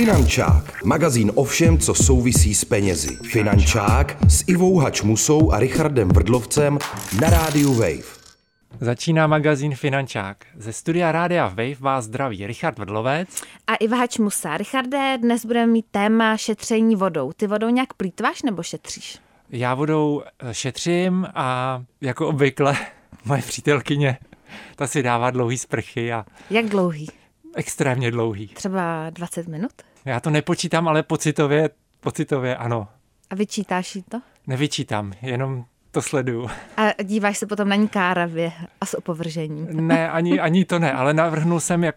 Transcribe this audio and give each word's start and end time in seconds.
Finančák, 0.00 0.84
magazín 0.84 1.32
o 1.34 1.44
všem, 1.44 1.78
co 1.78 1.94
souvisí 1.94 2.54
s 2.54 2.64
penězi. 2.64 3.16
Finančák 3.16 4.16
s 4.28 4.44
Ivou 4.48 4.78
Hačmusou 4.78 5.52
a 5.52 5.58
Richardem 5.58 6.08
Vrdlovcem 6.08 6.78
na 7.20 7.30
rádiu 7.30 7.74
Wave. 7.74 8.04
Začíná 8.80 9.26
magazín 9.26 9.74
Finančák. 9.74 10.44
Ze 10.56 10.72
studia 10.72 11.12
Rádia 11.12 11.48
Wave 11.48 11.74
vás 11.80 12.04
zdraví 12.04 12.46
Richard 12.46 12.78
Vrdlovec. 12.78 13.42
A 13.66 13.74
Iva 13.74 13.96
Hačmusa. 13.96 14.56
Richarde, 14.56 15.18
dnes 15.18 15.44
budeme 15.44 15.72
mít 15.72 15.86
téma 15.90 16.36
šetření 16.36 16.96
vodou. 16.96 17.32
Ty 17.32 17.46
vodou 17.46 17.68
nějak 17.68 17.94
plítváš 17.94 18.42
nebo 18.42 18.62
šetříš? 18.62 19.18
Já 19.50 19.74
vodou 19.74 20.22
eh, 20.38 20.54
šetřím 20.54 21.26
a 21.34 21.82
jako 22.00 22.28
obvykle 22.28 22.76
moje 23.24 23.42
přítelkyně, 23.42 24.18
ta 24.76 24.86
si 24.86 25.02
dává 25.02 25.30
dlouhý 25.30 25.58
sprchy 25.58 26.12
a 26.12 26.24
Jak 26.50 26.66
dlouhý? 26.66 27.08
extrémně 27.54 28.10
dlouhý. 28.10 28.48
Třeba 28.48 29.10
20 29.10 29.48
minut? 29.48 29.72
Já 30.04 30.20
to 30.20 30.30
nepočítám, 30.30 30.88
ale 30.88 31.02
pocitově, 31.02 31.70
pocitově 32.00 32.56
ano. 32.56 32.88
A 33.30 33.34
vyčítáš 33.34 33.96
jí 33.96 34.02
to? 34.02 34.20
Nevyčítám, 34.46 35.12
jenom 35.22 35.64
to 35.90 36.02
sleduju. 36.02 36.50
A 36.76 37.02
díváš 37.02 37.38
se 37.38 37.46
potom 37.46 37.68
na 37.68 37.76
ní 37.76 37.88
káravě 37.88 38.52
a 38.80 38.86
s 38.86 38.94
opovržením. 38.98 39.86
Ne, 39.88 40.10
ani, 40.10 40.40
ani 40.40 40.64
to 40.64 40.78
ne, 40.78 40.92
ale 40.92 41.14
navrhnul 41.14 41.60
jsem, 41.60 41.84
jak 41.84 41.96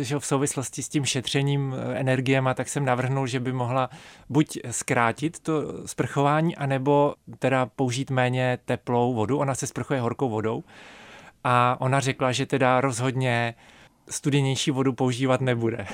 že 0.00 0.18
v 0.18 0.26
souvislosti 0.26 0.82
s 0.82 0.88
tím 0.88 1.04
šetřením 1.04 1.74
energiema, 1.94 2.54
tak 2.54 2.68
jsem 2.68 2.84
navrhnul, 2.84 3.26
že 3.26 3.40
by 3.40 3.52
mohla 3.52 3.90
buď 4.28 4.58
zkrátit 4.70 5.40
to 5.40 5.52
sprchování, 5.86 6.56
anebo 6.56 7.14
teda 7.38 7.66
použít 7.66 8.10
méně 8.10 8.58
teplou 8.64 9.14
vodu. 9.14 9.38
Ona 9.38 9.54
se 9.54 9.66
sprchuje 9.66 10.00
horkou 10.00 10.28
vodou 10.28 10.64
a 11.44 11.76
ona 11.80 12.00
řekla, 12.00 12.32
že 12.32 12.46
teda 12.46 12.80
rozhodně 12.80 13.54
studenější 14.10 14.70
vodu 14.70 14.92
používat 14.92 15.40
nebude. 15.40 15.86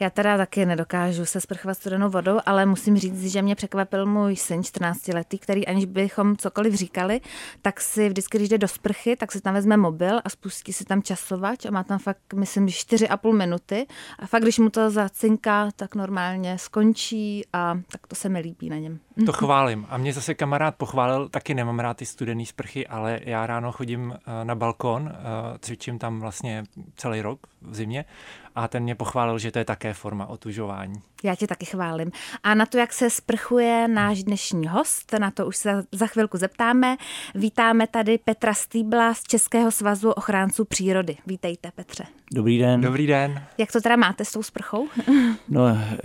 Já 0.00 0.10
teda 0.10 0.36
taky 0.36 0.66
nedokážu 0.66 1.24
se 1.24 1.40
sprchovat 1.40 1.74
studenou 1.74 2.10
vodou, 2.10 2.38
ale 2.46 2.66
musím 2.66 2.96
říct, 2.96 3.32
že 3.32 3.42
mě 3.42 3.54
překvapil 3.54 4.06
můj 4.06 4.36
syn 4.36 4.64
14 4.64 5.08
letý, 5.08 5.38
který 5.38 5.66
aniž 5.66 5.84
bychom 5.84 6.36
cokoliv 6.36 6.74
říkali, 6.74 7.20
tak 7.62 7.80
si 7.80 8.08
vždycky, 8.08 8.38
když 8.38 8.48
jde 8.48 8.58
do 8.58 8.68
sprchy, 8.68 9.16
tak 9.16 9.32
si 9.32 9.40
tam 9.40 9.54
vezme 9.54 9.76
mobil 9.76 10.20
a 10.24 10.28
spustí 10.28 10.72
si 10.72 10.84
tam 10.84 11.02
časovač 11.02 11.66
a 11.66 11.70
má 11.70 11.84
tam 11.84 11.98
fakt, 11.98 12.34
myslím, 12.34 12.66
4,5 12.66 13.36
minuty 13.36 13.86
a 14.18 14.26
fakt, 14.26 14.42
když 14.42 14.58
mu 14.58 14.70
to 14.70 14.90
zacinká, 14.90 15.68
tak 15.76 15.94
normálně 15.94 16.58
skončí 16.58 17.42
a 17.52 17.78
tak 17.92 18.06
to 18.06 18.14
se 18.14 18.28
mi 18.28 18.40
líbí 18.40 18.70
na 18.70 18.76
něm. 18.76 18.98
To 19.26 19.32
chválím. 19.32 19.86
A 19.88 19.96
mě 19.96 20.12
zase 20.12 20.34
kamarád 20.34 20.76
pochválil, 20.76 21.28
taky 21.28 21.54
nemám 21.54 21.78
rád 21.80 21.96
ty 21.96 22.06
studený 22.06 22.46
sprchy, 22.46 22.86
ale 22.86 23.20
já 23.24 23.46
ráno 23.46 23.72
chodím 23.72 24.14
eh, 24.14 24.44
na 24.44 24.54
balkon, 24.54 25.12
eh, 25.12 25.58
cvičím 25.58 25.98
tam 25.98 26.20
vlastně 26.20 26.64
celý 26.96 27.20
rok 27.20 27.49
v 27.62 27.74
zimě 27.74 28.04
a 28.54 28.68
ten 28.68 28.82
mě 28.82 28.94
pochválil, 28.94 29.38
že 29.38 29.50
to 29.50 29.58
je 29.58 29.64
také 29.64 29.94
forma 29.94 30.26
otužování. 30.26 31.02
Já 31.22 31.34
tě 31.34 31.46
taky 31.46 31.66
chválím. 31.66 32.10
A 32.42 32.54
na 32.54 32.66
to, 32.66 32.78
jak 32.78 32.92
se 32.92 33.10
sprchuje 33.10 33.88
náš 33.88 34.22
dnešní 34.22 34.68
host, 34.68 35.12
na 35.18 35.30
to 35.30 35.46
už 35.46 35.56
se 35.56 35.84
za 35.92 36.06
chvilku 36.06 36.36
zeptáme. 36.36 36.96
Vítáme 37.34 37.86
tady 37.86 38.18
Petra 38.18 38.54
Stýbla 38.54 39.14
z 39.14 39.22
Českého 39.22 39.70
svazu 39.70 40.10
ochránců 40.10 40.64
přírody. 40.64 41.16
Vítejte, 41.26 41.70
Petře. 41.74 42.04
Dobrý 42.32 42.58
den. 42.58 42.80
Dobrý 42.80 43.06
den. 43.06 43.42
Jak 43.58 43.72
to 43.72 43.80
teda 43.80 43.96
máte 43.96 44.24
s 44.24 44.32
tou 44.32 44.42
sprchou? 44.42 44.88
No, 45.48 45.66
eh, 45.68 45.98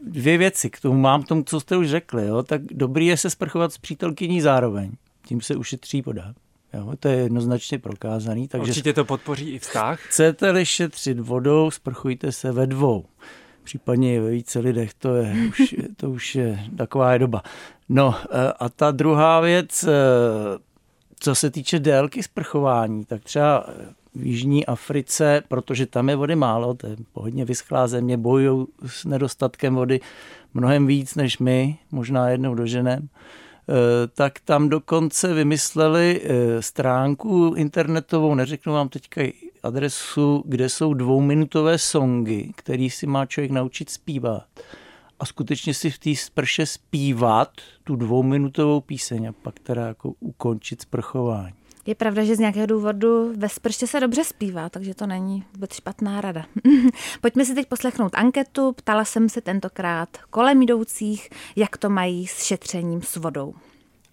dvě 0.00 0.38
věci 0.38 0.70
k 0.70 0.80
tomu 0.80 1.00
mám, 1.00 1.22
k 1.22 1.28
tomu, 1.28 1.42
co 1.42 1.60
jste 1.60 1.76
už 1.76 1.88
řekli. 1.88 2.26
Jo? 2.26 2.42
Tak 2.42 2.62
dobrý 2.62 3.06
je 3.06 3.16
se 3.16 3.30
sprchovat 3.30 3.72
s 3.72 3.78
přítelkyní 3.78 4.40
zároveň. 4.40 4.92
Tím 5.26 5.40
se 5.40 5.56
ušetří 5.56 6.02
voda. 6.02 6.34
Jo? 6.74 6.92
To 7.00 7.08
je 7.08 7.16
jednoznačně 7.16 7.78
prokázaný. 7.78 8.48
Takže 8.48 8.70
Určitě 8.70 8.92
to 8.92 9.04
podpoří 9.04 9.50
i 9.50 9.58
vztah. 9.58 10.00
chcete-li 10.00 10.66
šetřit 10.66 11.18
vodou, 11.20 11.70
sprchujte 11.70 12.32
se 12.32 12.52
ve 12.52 12.66
dvou. 12.66 13.04
Případně 13.64 14.14
i 14.14 14.20
ve 14.20 14.30
více 14.30 14.58
lidech, 14.58 14.94
to, 14.94 15.14
je, 15.14 15.36
už, 15.48 15.74
to 15.96 16.10
už 16.10 16.34
je 16.34 16.64
taková 16.76 17.12
je 17.12 17.18
doba. 17.18 17.42
No 17.88 18.14
eh, 18.24 18.52
a 18.58 18.68
ta 18.68 18.90
druhá 18.90 19.40
věc, 19.40 19.84
eh, 19.84 19.88
co 21.20 21.34
se 21.34 21.50
týče 21.50 21.78
délky 21.78 22.22
sprchování, 22.22 23.04
tak 23.04 23.24
třeba 23.24 23.66
v 24.14 24.26
Jižní 24.26 24.66
Africe, 24.66 25.42
protože 25.48 25.86
tam 25.86 26.08
je 26.08 26.16
vody 26.16 26.36
málo, 26.36 26.74
to 26.74 26.86
je 26.86 26.96
hodně 27.12 27.44
vyschlá 27.44 27.86
země, 27.86 28.16
bojují 28.16 28.66
s 28.86 29.04
nedostatkem 29.04 29.74
vody 29.74 30.00
mnohem 30.54 30.86
víc 30.86 31.14
než 31.14 31.38
my, 31.38 31.78
možná 31.90 32.28
jednou 32.28 32.54
doženem, 32.54 33.08
eh, 33.12 33.41
tak 34.14 34.40
tam 34.40 34.68
dokonce 34.68 35.34
vymysleli 35.34 36.20
eh, 36.24 36.62
stránku 36.62 37.54
internetovou, 37.56 38.34
neřeknu 38.34 38.72
vám 38.72 38.88
teďka 38.88 39.22
adresu, 39.62 40.42
kde 40.46 40.68
jsou 40.68 40.94
dvouminutové 40.94 41.78
songy, 41.78 42.52
který 42.56 42.90
si 42.90 43.06
má 43.06 43.26
člověk 43.26 43.50
naučit 43.50 43.90
zpívat. 43.90 44.44
A 45.20 45.26
skutečně 45.26 45.74
si 45.74 45.90
v 45.90 45.98
té 45.98 46.16
sprše 46.16 46.66
zpívat 46.66 47.50
tu 47.84 47.96
dvouminutovou 47.96 48.80
píseň 48.80 49.26
a 49.26 49.32
pak 49.32 49.58
teda 49.58 49.86
jako 49.86 50.12
ukončit 50.20 50.82
sprchování. 50.82 51.54
Je 51.86 51.94
pravda, 51.94 52.24
že 52.24 52.36
z 52.36 52.38
nějakého 52.38 52.66
důvodu 52.66 53.32
ve 53.36 53.48
sprště 53.48 53.86
se 53.86 54.00
dobře 54.00 54.24
zpívá, 54.24 54.68
takže 54.68 54.94
to 54.94 55.06
není 55.06 55.44
vůbec 55.54 55.74
špatná 55.74 56.20
rada. 56.20 56.44
Pojďme 57.20 57.44
si 57.44 57.54
teď 57.54 57.68
poslechnout 57.68 58.14
anketu. 58.14 58.72
Ptala 58.72 59.04
jsem 59.04 59.28
se 59.28 59.40
tentokrát 59.40 60.08
kolem 60.30 60.62
jdoucích, 60.62 61.30
jak 61.56 61.76
to 61.76 61.90
mají 61.90 62.26
s 62.26 62.42
šetřením 62.42 63.02
s 63.02 63.16
vodou. 63.16 63.54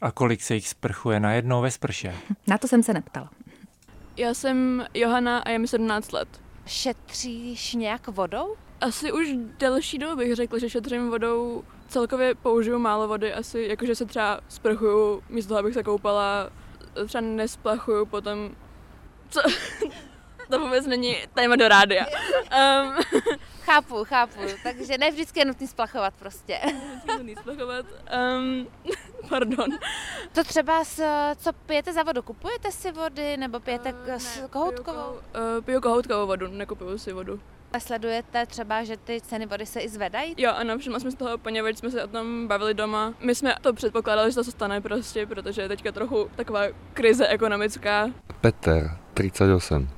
A 0.01 0.11
kolik 0.11 0.41
se 0.41 0.55
jich 0.55 0.67
sprchuje 0.67 1.19
najednou 1.19 1.61
ve 1.61 1.71
sprše? 1.71 2.15
Na 2.47 2.57
to 2.57 2.67
jsem 2.67 2.83
se 2.83 2.93
neptala. 2.93 3.29
Já 4.17 4.33
jsem 4.33 4.85
Johana 4.93 5.39
a 5.39 5.49
je 5.49 5.59
mi 5.59 5.67
17 5.67 6.11
let. 6.11 6.41
Šetříš 6.65 7.73
nějak 7.73 8.07
vodou? 8.07 8.55
Asi 8.81 9.11
už 9.11 9.27
delší 9.59 9.97
dobu 9.97 10.15
bych 10.15 10.35
řekla, 10.35 10.59
že 10.59 10.69
šetřím 10.69 11.09
vodou. 11.09 11.63
Celkově 11.87 12.35
použiju 12.35 12.79
málo 12.79 13.07
vody, 13.07 13.33
asi 13.33 13.65
jakože 13.69 13.95
se 13.95 14.05
třeba 14.05 14.41
sprchuju, 14.47 15.23
místo 15.29 15.49
toho, 15.49 15.59
abych 15.59 15.73
se 15.73 15.83
koupala, 15.83 16.49
třeba 17.07 17.21
nesplachuju 17.21 18.05
potom, 18.05 18.55
co, 19.29 19.41
to 20.49 20.59
vůbec 20.59 20.85
není 20.87 21.15
téma 21.33 21.55
do 21.55 21.67
rádia. 21.67 22.05
Um, 22.05 22.95
Chápu, 23.61 24.03
chápu. 24.05 24.39
Takže 24.63 24.97
ne 24.97 25.11
vždycky 25.11 25.39
je 25.39 25.45
nutný 25.45 25.67
splachovat 25.67 26.13
prostě. 26.19 26.59
nesplachovat. 27.23 27.85
Um, 28.37 28.67
pardon. 29.29 29.65
To 30.33 30.43
třeba, 30.43 30.83
s, 30.83 31.03
co 31.37 31.53
pijete 31.53 31.93
za 31.93 32.03
vodu? 32.03 32.21
Kupujete 32.21 32.71
si 32.71 32.91
vody 32.91 33.37
nebo 33.37 33.59
pijete 33.59 33.93
s 34.17 34.41
ne, 34.41 34.47
kohoutkovou? 34.47 35.01
Piju, 35.11 35.21
kou- 35.33 35.57
eh, 35.57 35.61
piju 35.61 35.81
kohoutkovou 35.81 36.27
vodu, 36.27 36.47
nekupuju 36.47 36.97
si 36.97 37.13
vodu. 37.13 37.39
Sledujete 37.77 38.45
třeba, 38.45 38.83
že 38.83 38.97
ty 38.97 39.21
ceny 39.21 39.45
vody 39.45 39.65
se 39.65 39.79
i 39.79 39.89
zvedají? 39.89 40.35
Jo, 40.37 40.51
ano, 40.55 40.77
všimla 40.77 40.99
jsme 40.99 41.11
z 41.11 41.15
toho, 41.15 41.37
poněvadž 41.37 41.77
jsme 41.77 41.91
se 41.91 42.03
o 42.03 42.07
tom 42.07 42.47
bavili 42.47 42.73
doma. 42.73 43.13
My 43.19 43.35
jsme 43.35 43.55
to 43.61 43.73
předpokládali, 43.73 44.31
že 44.31 44.35
to 44.35 44.43
se 44.43 44.51
stane 44.51 44.81
prostě, 44.81 45.25
protože 45.25 45.61
je 45.61 45.67
teďka 45.67 45.91
trochu 45.91 46.29
taková 46.35 46.61
krize 46.93 47.27
ekonomická. 47.27 48.09
Peter, 48.41 48.97
38. 49.13 49.89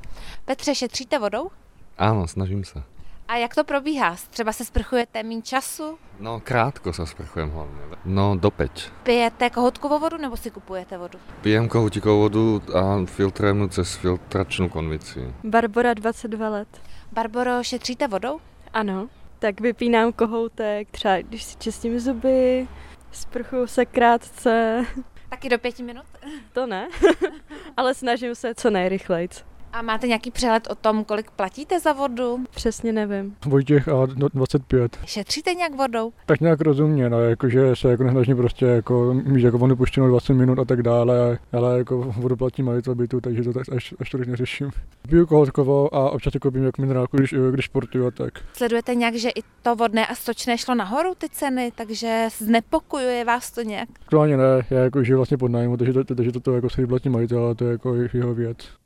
Petře, 0.46 0.76
šetříte 0.76 1.20
vodou? 1.20 1.50
Áno, 1.98 2.28
snažím 2.28 2.66
sa. 2.66 2.84
A 3.28 3.38
jak 3.38 3.56
to 3.56 3.64
probíhá? 3.64 4.16
Třeba 4.30 4.54
se 4.54 4.66
sprchujete 4.66 5.24
mín 5.24 5.44
času? 5.44 5.98
No, 6.20 6.40
krátko 6.44 6.94
sa 6.94 7.06
sprchujem 7.06 7.50
hlavne. 7.50 7.82
No, 8.06 8.36
dopeť. 8.36 8.92
Pijete 9.04 9.50
kohoutkovou 9.50 10.00
vodu 10.00 10.18
nebo 10.18 10.38
si 10.38 10.52
kupujete 10.52 10.98
vodu? 10.98 11.20
Pijem 11.42 11.70
kohutikovou 11.70 12.20
vodu 12.20 12.62
a 12.76 13.06
filtrujem 13.06 13.62
ju 13.62 13.68
cez 13.68 13.96
filtračnú 13.96 14.70
konviciu. 14.70 15.32
Barbora, 15.44 15.94
22 15.94 16.50
let. 16.50 16.72
Barboro, 17.12 17.64
šetříte 17.64 18.08
vodou? 18.08 18.40
Ano. 18.74 19.10
Tak 19.40 19.62
vypínám 19.62 20.14
kohoutek, 20.14 20.92
třeba 20.92 21.18
když 21.18 21.44
si 21.44 21.58
čistím 21.58 22.00
zuby, 22.00 22.68
sprchuju 23.12 23.68
se 23.68 23.86
krátce. 23.86 24.86
Taky 25.30 25.50
do 25.50 25.60
pěti 25.60 25.84
minut. 25.84 26.06
To 26.54 26.66
ne, 26.68 26.88
ale 27.78 27.94
snažím 27.94 28.36
se 28.36 28.56
co 28.56 28.70
nejrychlejc. 28.70 29.44
A 29.74 29.82
máte 29.82 30.08
nějaký 30.08 30.32
přehled 30.32 30.68
o 30.72 30.76
tom, 30.76 31.04
kolik 31.04 31.32
platíte 31.32 31.80
za 31.80 31.94
vodu? 31.94 32.40
Přesně 32.56 32.94
nevím. 32.94 33.36
Vojtěch 33.46 33.88
a 33.88 34.08
no- 34.16 34.30
25. 34.34 34.98
Šetříte 35.06 35.54
nějak 35.54 35.76
vodou? 35.76 36.12
Tak 36.26 36.42
nějak 36.42 36.62
rozumně, 36.62 37.10
no, 37.10 37.22
jakože 37.22 37.76
se 37.76 37.92
jako 37.92 38.04
nesnažím 38.04 38.38
prostě 38.38 38.66
jako 38.66 39.14
mít 39.14 39.44
jako 39.44 39.58
vodu 39.58 39.76
puštěnou 39.76 40.08
20 40.08 40.34
minut 40.34 40.60
a 40.60 40.66
tak 40.66 40.84
dále, 40.84 41.40
ale 41.54 41.78
jako 41.78 41.98
vodu 42.18 42.36
platí 42.36 42.64
majitel 42.64 42.96
bytu, 42.96 43.22
takže 43.22 43.44
to 43.44 43.54
tak 43.54 43.64
až, 43.76 43.94
až 44.00 44.10
tolik 44.10 44.28
neřeším. 44.28 44.72
Piju 45.10 45.26
kohoutkovou 45.26 45.94
a 45.96 46.10
občas 46.12 46.34
jako 46.34 46.52
jako 46.58 46.82
minerálku, 46.82 47.18
když, 47.18 47.36
když 47.52 47.66
sportuju 47.66 48.08
a 48.08 48.12
tak. 48.12 48.34
Sledujete 48.54 48.96
nějak, 48.96 49.16
že 49.16 49.30
i 49.30 49.42
to 49.62 49.76
vodné 49.76 50.08
a 50.08 50.16
stočné 50.16 50.58
šlo 50.58 50.76
nahoru 50.76 51.14
ty 51.18 51.30
ceny, 51.30 51.72
takže 51.76 52.28
znepokojuje 52.38 53.26
vás 53.26 53.52
to 53.52 53.62
nějak? 53.62 53.90
Aktuálně 54.02 54.38
ne, 54.38 54.44
já 54.70 54.80
jako 54.80 55.04
žiju 55.04 55.18
vlastně 55.18 55.38
pod 55.38 55.52
nájmu, 55.52 55.78
takže, 55.78 55.94
to, 55.94 56.16
takže 56.16 56.32
toto 56.32 56.56
jako 56.56 56.70
si 56.70 56.88
platí 56.88 57.10
majitel, 57.10 57.46
ale 57.46 57.56
to 57.56 57.66
je 57.66 57.72
jako 57.72 57.96
jeho 58.14 58.34
věc. 58.34 58.81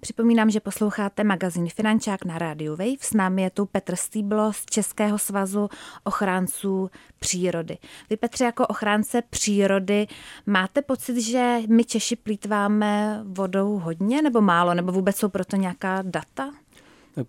Připomínám, 0.00 0.50
že 0.50 0.60
posloucháte 0.60 1.24
magazín 1.24 1.68
Finančák 1.68 2.24
na 2.24 2.38
rádiu 2.38 2.76
Wave. 2.76 3.00
S 3.00 3.14
námi 3.14 3.42
je 3.42 3.50
tu 3.50 3.66
Petr 3.66 3.96
Stýblo 3.96 4.52
z 4.52 4.64
Českého 4.64 5.18
svazu 5.18 5.68
ochránců 6.04 6.90
přírody. 7.18 7.78
Vy, 8.10 8.16
Petře, 8.16 8.44
jako 8.44 8.66
ochránce 8.66 9.22
přírody, 9.30 10.06
máte 10.46 10.82
pocit, 10.82 11.20
že 11.20 11.58
my 11.68 11.84
Češi 11.84 12.16
plítváme 12.16 13.20
vodou 13.24 13.78
hodně 13.78 14.22
nebo 14.22 14.40
málo, 14.40 14.74
nebo 14.74 14.92
vůbec 14.92 15.16
jsou 15.16 15.28
proto 15.28 15.56
nějaká 15.56 16.02
data? 16.02 16.50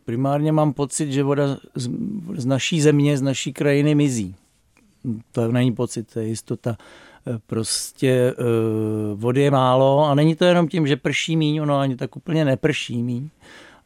primárně 0.05 0.51
mám 0.51 0.73
pocit, 0.73 1.11
že 1.11 1.23
voda 1.23 1.57
z, 1.75 1.89
z 2.35 2.45
naší 2.45 2.81
země, 2.81 3.17
z 3.17 3.21
naší 3.21 3.53
krajiny 3.53 3.95
mizí. 3.95 4.35
To 5.31 5.51
není 5.51 5.71
pocit, 5.71 6.13
to 6.13 6.19
je 6.19 6.27
jistota. 6.27 6.77
Eh, 7.27 7.39
prostě 7.47 8.11
eh, 8.11 8.43
vody 9.15 9.41
je 9.41 9.51
málo 9.51 10.05
a 10.05 10.15
není 10.15 10.35
to 10.35 10.45
jenom 10.45 10.67
tím, 10.67 10.87
že 10.87 10.95
prší 10.95 11.37
míň, 11.37 11.59
ono 11.59 11.77
ani 11.77 11.95
tak 11.95 12.15
úplně 12.15 12.45
neprší 12.45 13.03
míň, 13.03 13.29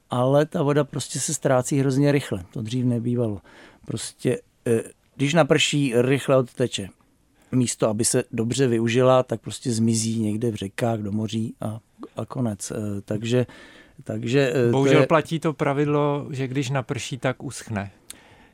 ale 0.10 0.46
ta 0.46 0.64
voda 0.64 0.84
prostě 0.84 1.20
se 1.20 1.34
ztrácí 1.34 1.80
hrozně 1.80 2.12
rychle. 2.12 2.44
To 2.54 2.62
dřív 2.62 2.86
nebývalo. 2.86 3.42
Prostě 3.86 4.40
eh, 4.68 4.84
když 5.16 5.34
naprší, 5.34 5.94
rychle 5.96 6.38
odteče. 6.38 6.88
Místo, 7.52 7.90
aby 7.90 8.06
se 8.06 8.24
dobře 8.32 8.68
využila, 8.68 9.24
tak 9.24 9.42
prostě 9.42 9.72
zmizí 9.72 10.20
někde 10.20 10.52
v 10.52 10.56
řekách, 10.56 11.00
do 11.00 11.12
moří 11.12 11.56
a, 11.62 11.80
a 12.18 12.26
konec. 12.26 12.72
Takže, 13.06 13.46
takže 14.04 14.54
Bohužel 14.72 14.96
to 14.96 15.02
je... 15.02 15.08
platí 15.08 15.40
to 15.40 15.54
pravidlo, 15.54 16.28
že 16.32 16.48
když 16.48 16.70
naprší, 16.70 17.18
tak 17.18 17.44
uschne. 17.44 17.92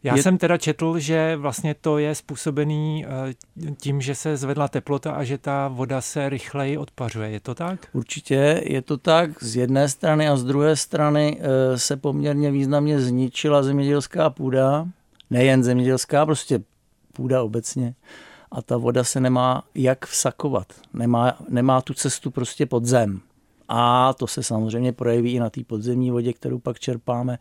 Já 0.04 0.16
Je- 0.16 0.24
jsem 0.24 0.38
teda 0.38 0.58
četl, 0.58 1.00
že 1.00 1.36
vlastně 1.36 1.74
to 1.74 1.98
je 1.98 2.16
způsobený 2.16 3.06
eh, 3.06 3.34
tím, 3.78 4.02
že 4.02 4.16
se 4.16 4.38
zvedla 4.38 4.68
teplota 4.68 5.12
a 5.12 5.24
že 5.24 5.38
ta 5.38 5.68
voda 5.68 6.02
se 6.02 6.30
rychleji 6.30 6.78
odpařuje. 6.78 7.30
Je 7.30 7.40
to 7.40 7.56
tak? 7.56 7.88
Určitě 7.94 8.62
je 8.66 8.82
to 8.82 8.98
tak 8.98 9.44
z 9.44 9.56
jedné 9.56 9.90
strany 9.90 10.30
a 10.30 10.36
z 10.38 10.44
druhé 10.44 10.76
strany 10.76 11.38
eh, 11.42 11.78
se 11.78 11.98
poměrně 11.98 12.52
významně 12.52 13.02
zničila 13.02 13.64
zemědělská 13.64 14.30
půda, 14.30 14.88
nejen 15.30 15.64
zemědělská, 15.64 16.26
prostě 16.26 16.60
půda 17.14 17.44
obecně. 17.44 17.96
A 18.52 18.62
ta 18.62 18.78
voda 18.78 19.04
se 19.04 19.20
nemá 19.20 19.64
jak 19.76 20.06
vsakovat, 20.08 20.68
nemá, 20.94 21.38
nemá 21.50 21.82
tu 21.82 21.94
cestu 21.94 22.32
prostě 22.32 22.66
pod 22.66 22.86
zem. 22.86 23.22
A 23.68 24.14
to 24.14 24.28
se 24.28 24.44
samozřejmě 24.44 24.92
projeví 24.94 25.34
i 25.34 25.40
na 25.40 25.50
té 25.50 25.64
podzemní 25.64 26.12
vodě, 26.12 26.34
kterou 26.34 26.60
pak 26.60 26.80
čerpáme, 26.80 27.40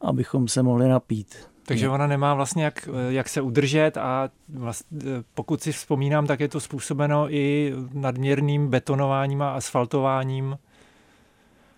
abychom 0.00 0.48
se 0.48 0.62
mohli 0.62 0.88
napít. 0.88 1.49
Takže 1.70 1.88
ona 1.88 2.06
nemá 2.06 2.34
vlastně 2.34 2.64
jak, 2.64 2.88
eh, 2.88 3.12
jak 3.12 3.28
se 3.28 3.40
udržet 3.40 3.96
a 3.96 4.30
vlastně, 4.48 5.00
eh, 5.02 5.22
pokud 5.34 5.62
si 5.62 5.72
vzpomínám, 5.72 6.26
tak 6.26 6.40
je 6.40 6.48
to 6.48 6.60
způsobeno 6.60 7.34
i 7.34 7.74
nadměrným 7.92 8.68
betonováním 8.68 9.42
a 9.42 9.54
asfaltováním. 9.54 10.58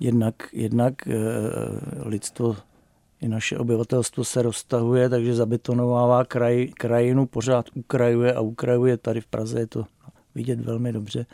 Jednak, 0.01 0.35
jednak 0.53 0.95
eh, 1.09 1.13
lidstvo 2.05 2.57
i 3.21 3.29
naše 3.29 3.59
obyvatelstvo 3.59 4.25
se 4.25 4.43
roztahuje, 4.43 5.09
takže 5.09 5.35
zabetonovává 5.35 6.25
kraj, 6.25 6.67
krajinu, 6.67 7.27
pořád 7.27 7.67
ukrajuje 7.75 8.35
a 8.35 8.41
ukrajuje. 8.41 8.97
Tady 8.97 9.21
v 9.21 9.27
Praze 9.27 9.61
je 9.61 9.67
to 9.67 9.85
vidět 10.35 10.61
velmi 10.61 10.93
dobře, 10.93 11.27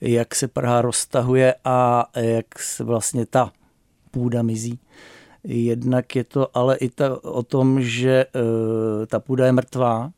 jak 0.00 0.34
se 0.34 0.48
Praha 0.48 0.82
roztahuje 0.82 1.54
a 1.64 2.06
jak 2.16 2.58
se 2.58 2.84
vlastně 2.84 3.26
ta 3.26 3.52
půda 4.10 4.42
mizí. 4.42 4.78
Jednak 5.44 6.16
je 6.16 6.24
to 6.24 6.56
ale 6.56 6.76
i 6.76 6.88
ta, 6.88 7.24
o 7.24 7.42
tom, 7.42 7.82
že 7.82 8.10
e, 8.10 8.26
ta 9.06 9.20
půda 9.20 9.46
je 9.46 9.52
mrtvá, 9.52 10.10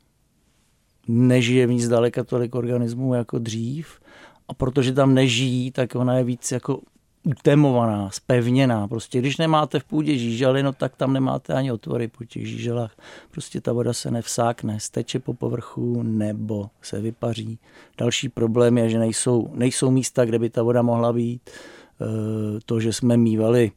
nežije 1.08 1.66
v 1.66 1.70
ní 1.70 1.80
zdaleka 1.80 2.24
tolik 2.24 2.54
organismů 2.54 3.14
jako 3.14 3.38
dřív 3.38 4.00
a 4.48 4.54
protože 4.54 4.92
tam 4.92 5.14
nežijí, 5.14 5.70
tak 5.70 5.94
ona 5.94 6.18
je 6.18 6.24
víc 6.24 6.52
jako 6.52 6.80
utemovaná, 7.24 8.10
spevněná. 8.10 8.88
Prostě 8.88 9.18
když 9.18 9.36
nemáte 9.36 9.80
v 9.80 9.84
půdě 9.84 10.18
žížaly, 10.18 10.62
no 10.62 10.72
tak 10.72 10.96
tam 10.96 11.12
nemáte 11.12 11.54
ani 11.54 11.72
otvory 11.72 12.08
po 12.08 12.24
těch 12.24 12.46
žíželách. 12.46 12.96
Prostě 13.30 13.60
ta 13.60 13.72
voda 13.72 13.92
se 13.92 14.10
nevsákne, 14.10 14.80
steče 14.80 15.18
po 15.18 15.34
povrchu 15.34 16.02
nebo 16.02 16.70
se 16.82 17.00
vypaří. 17.00 17.58
Další 17.98 18.28
problém 18.28 18.78
je, 18.78 18.88
že 18.88 18.98
nejsou, 18.98 19.50
nejsou 19.54 19.90
místa, 19.90 20.24
kde 20.24 20.38
by 20.38 20.50
ta 20.50 20.62
voda 20.62 20.82
mohla 20.82 21.12
být. 21.12 21.50
E, 21.50 22.60
To, 22.66 22.80
že 22.80 22.92
jsme 22.92 23.16
mývali 23.16 23.72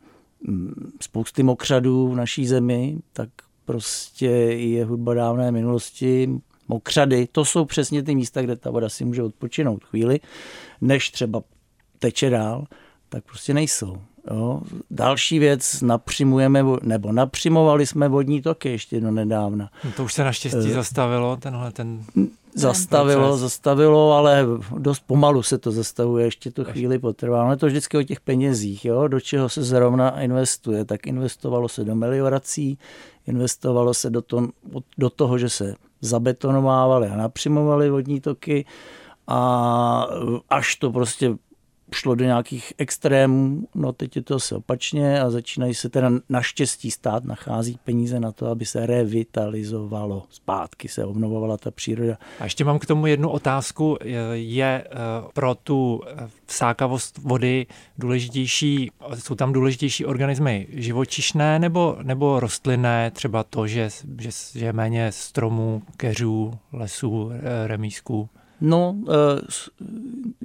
spousty 1.02 1.44
mokřadů 1.44 2.08
v 2.08 2.16
naší 2.16 2.48
zemi, 2.48 2.98
tak 3.14 3.30
prostě 3.66 4.26
je 4.26 4.86
hudba 4.86 5.14
dávné 5.14 5.52
minulosti. 5.52 6.30
Mokřady, 6.68 7.28
to 7.32 7.46
jsou 7.46 7.66
přesně 7.66 8.04
ty 8.04 8.16
místa, 8.16 8.42
kde 8.42 8.56
ta 8.56 8.72
voda 8.72 8.90
si 8.90 9.06
může 9.06 9.24
odpočinout 9.24 9.84
chvíli, 9.84 10.20
než 10.82 11.12
třeba 11.12 11.44
teče 12.00 12.30
dál 12.30 12.66
tak 13.16 13.24
prostě 13.24 13.54
nejsou. 13.54 13.98
Jo. 14.32 14.62
Další 14.92 15.40
věc, 15.40 15.82
napřimujeme, 15.82 16.64
nebo 16.82 17.12
napřimovali 17.12 17.86
jsme 17.86 18.08
vodní 18.08 18.42
toky 18.42 18.70
ještě 18.70 19.02
do 19.02 19.12
nedávna. 19.12 19.70
No 19.84 19.92
to 19.92 20.04
už 20.04 20.14
se 20.14 20.24
naštěstí 20.24 20.70
Eh. 20.70 20.74
zastavilo, 20.74 21.38
tenhle 21.38 21.72
ten... 21.72 22.04
Zastavilo, 22.56 23.28
proces. 23.28 23.42
zastavilo, 23.42 24.12
ale 24.14 24.46
dost 24.78 25.04
pomalu 25.08 25.44
se 25.44 25.58
to 25.58 25.72
zastavuje, 25.72 26.26
ještě 26.26 26.52
to 26.52 26.64
chvíli 26.64 27.00
potrvá. 27.00 27.46
No 27.46 27.52
je 27.52 27.58
to 27.58 27.66
vždycky 27.66 27.98
o 27.98 28.04
těch 28.04 28.20
penězích, 28.20 28.86
jo? 28.86 29.08
do 29.08 29.20
čeho 29.20 29.50
se 29.50 29.64
zrovna 29.64 30.22
investuje. 30.22 30.86
Tak 30.86 31.08
investovalo 31.08 31.70
se 31.70 31.84
do 31.84 31.96
meliorací, 31.96 32.78
investovalo 33.28 33.94
se 33.94 34.10
do, 34.10 34.22
to, 34.22 34.48
do 34.98 35.10
toho, 35.10 35.38
že 35.38 35.50
se 35.50 35.76
zabetonovávaly 36.02 37.08
a 37.08 37.16
napřimovaly 37.16 37.90
vodní 37.90 38.22
toky 38.22 38.66
a 39.28 40.08
až 40.50 40.76
to 40.76 40.92
prostě 40.92 41.36
šlo 41.96 42.16
do 42.16 42.26
nějakých 42.26 42.74
extrémů, 42.78 43.68
no 43.76 43.94
teď 43.94 44.16
je 44.16 44.22
to 44.22 44.36
asi 44.36 44.56
opačně 44.56 45.22
a 45.22 45.30
začínají 45.30 45.74
se 45.74 45.90
teda 45.90 46.12
naštěstí 46.30 46.92
stát, 46.92 47.24
nachází 47.24 47.80
peníze 47.84 48.20
na 48.20 48.32
to, 48.32 48.48
aby 48.48 48.66
se 48.66 48.86
revitalizovalo, 48.86 50.24
zpátky 50.30 50.88
se 50.88 51.06
obnovovala 51.06 51.58
ta 51.58 51.72
příroda. 51.72 52.18
A 52.40 52.44
ještě 52.44 52.64
mám 52.64 52.80
k 52.80 52.86
tomu 52.86 53.08
jednu 53.08 53.30
otázku. 53.30 53.98
Je 54.34 54.84
eh, 54.86 54.92
pro 55.34 55.56
tu 55.56 56.02
eh, 56.08 56.30
vsákavost 56.46 57.18
vody 57.18 57.66
důležitější, 57.98 58.92
jsou 59.14 59.36
tam 59.36 59.54
důležitější 59.54 60.06
organismy 60.06 60.68
živočišné 60.70 61.60
nebo, 61.60 61.98
nebo 62.04 62.40
rostlinné, 62.40 63.12
třeba 63.12 63.44
to, 63.44 63.68
že, 63.68 63.90
že, 64.20 64.30
že 64.56 64.66
je 64.66 64.74
méně 64.74 65.12
stromů, 65.12 65.82
keřů, 65.98 66.54
lesů, 66.74 67.32
eh, 67.34 67.68
remísků? 67.68 68.30
No, 68.62 68.96
eh, 69.08 69.42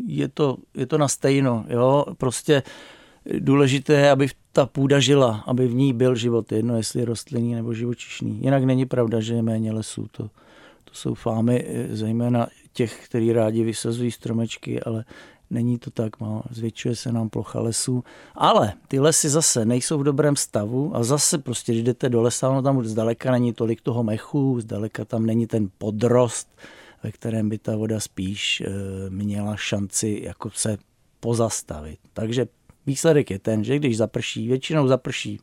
je 0.07 0.29
to, 0.29 0.57
je 0.75 0.87
to 0.87 0.99
na 0.99 1.09
stejno, 1.09 1.65
jo, 1.69 2.05
prostě 2.19 2.62
důležité 3.39 3.93
je, 3.93 4.11
aby 4.11 4.29
ta 4.53 4.67
půda 4.67 5.01
žila, 5.01 5.45
aby 5.47 5.67
v 5.67 5.75
ní 5.75 5.93
byl 5.93 6.15
život, 6.15 6.53
jedno 6.53 6.77
jestli 6.77 7.01
je 7.01 7.07
rostlinný 7.07 7.55
nebo 7.55 7.75
živočišný. 7.75 8.39
Jinak 8.43 8.65
není 8.65 8.87
pravda, 8.87 9.21
že 9.21 9.35
je 9.35 9.43
méně 9.43 9.73
lesů, 9.73 10.07
to, 10.11 10.23
to 10.85 10.93
jsou 10.93 11.15
fámy 11.15 11.65
eh, 11.69 11.97
zejména 11.97 12.47
těch, 12.73 13.05
kteří 13.05 13.33
rádi 13.33 13.65
vysazují 13.65 14.11
stromečky, 14.11 14.83
ale 14.83 15.05
není 15.51 15.79
to 15.79 15.91
tak, 15.91 16.21
má, 16.21 16.43
zvětšuje 16.51 16.97
se 16.97 17.12
nám 17.12 17.29
plocha 17.29 17.61
lesů. 17.61 18.05
Ale 18.35 18.73
ty 18.89 19.01
lesy 19.01 19.29
zase 19.29 19.65
nejsou 19.65 19.99
v 19.99 20.05
dobrém 20.05 20.37
stavu 20.37 20.97
a 20.97 21.05
zase 21.05 21.39
prostě, 21.39 21.73
když 21.73 21.85
jdete 21.85 22.09
do 22.09 22.23
lesa, 22.23 22.49
ono 22.49 22.62
tam 22.62 22.85
zdaleka 22.85 23.31
není 23.31 23.53
tolik 23.53 23.81
toho 23.81 24.03
mechu, 24.03 24.61
zdaleka 24.61 25.05
tam 25.05 25.27
není 25.27 25.47
ten 25.47 25.69
podrost, 25.79 26.49
ve 27.02 27.12
kterém 27.12 27.49
by 27.49 27.59
ta 27.59 27.76
voda 27.76 28.00
spíš 28.00 28.61
eh, 28.61 28.71
měla 29.09 29.57
šanci 29.57 30.21
jako 30.25 30.50
se 30.50 30.78
pozastavit. 31.21 31.99
Takže 32.12 32.47
výsledek 32.87 33.30
je 33.30 33.38
ten, 33.38 33.64
že 33.64 33.76
když 33.76 33.97
zaprší, 33.97 34.49
většinou 34.49 34.88
zaprší 34.88 35.40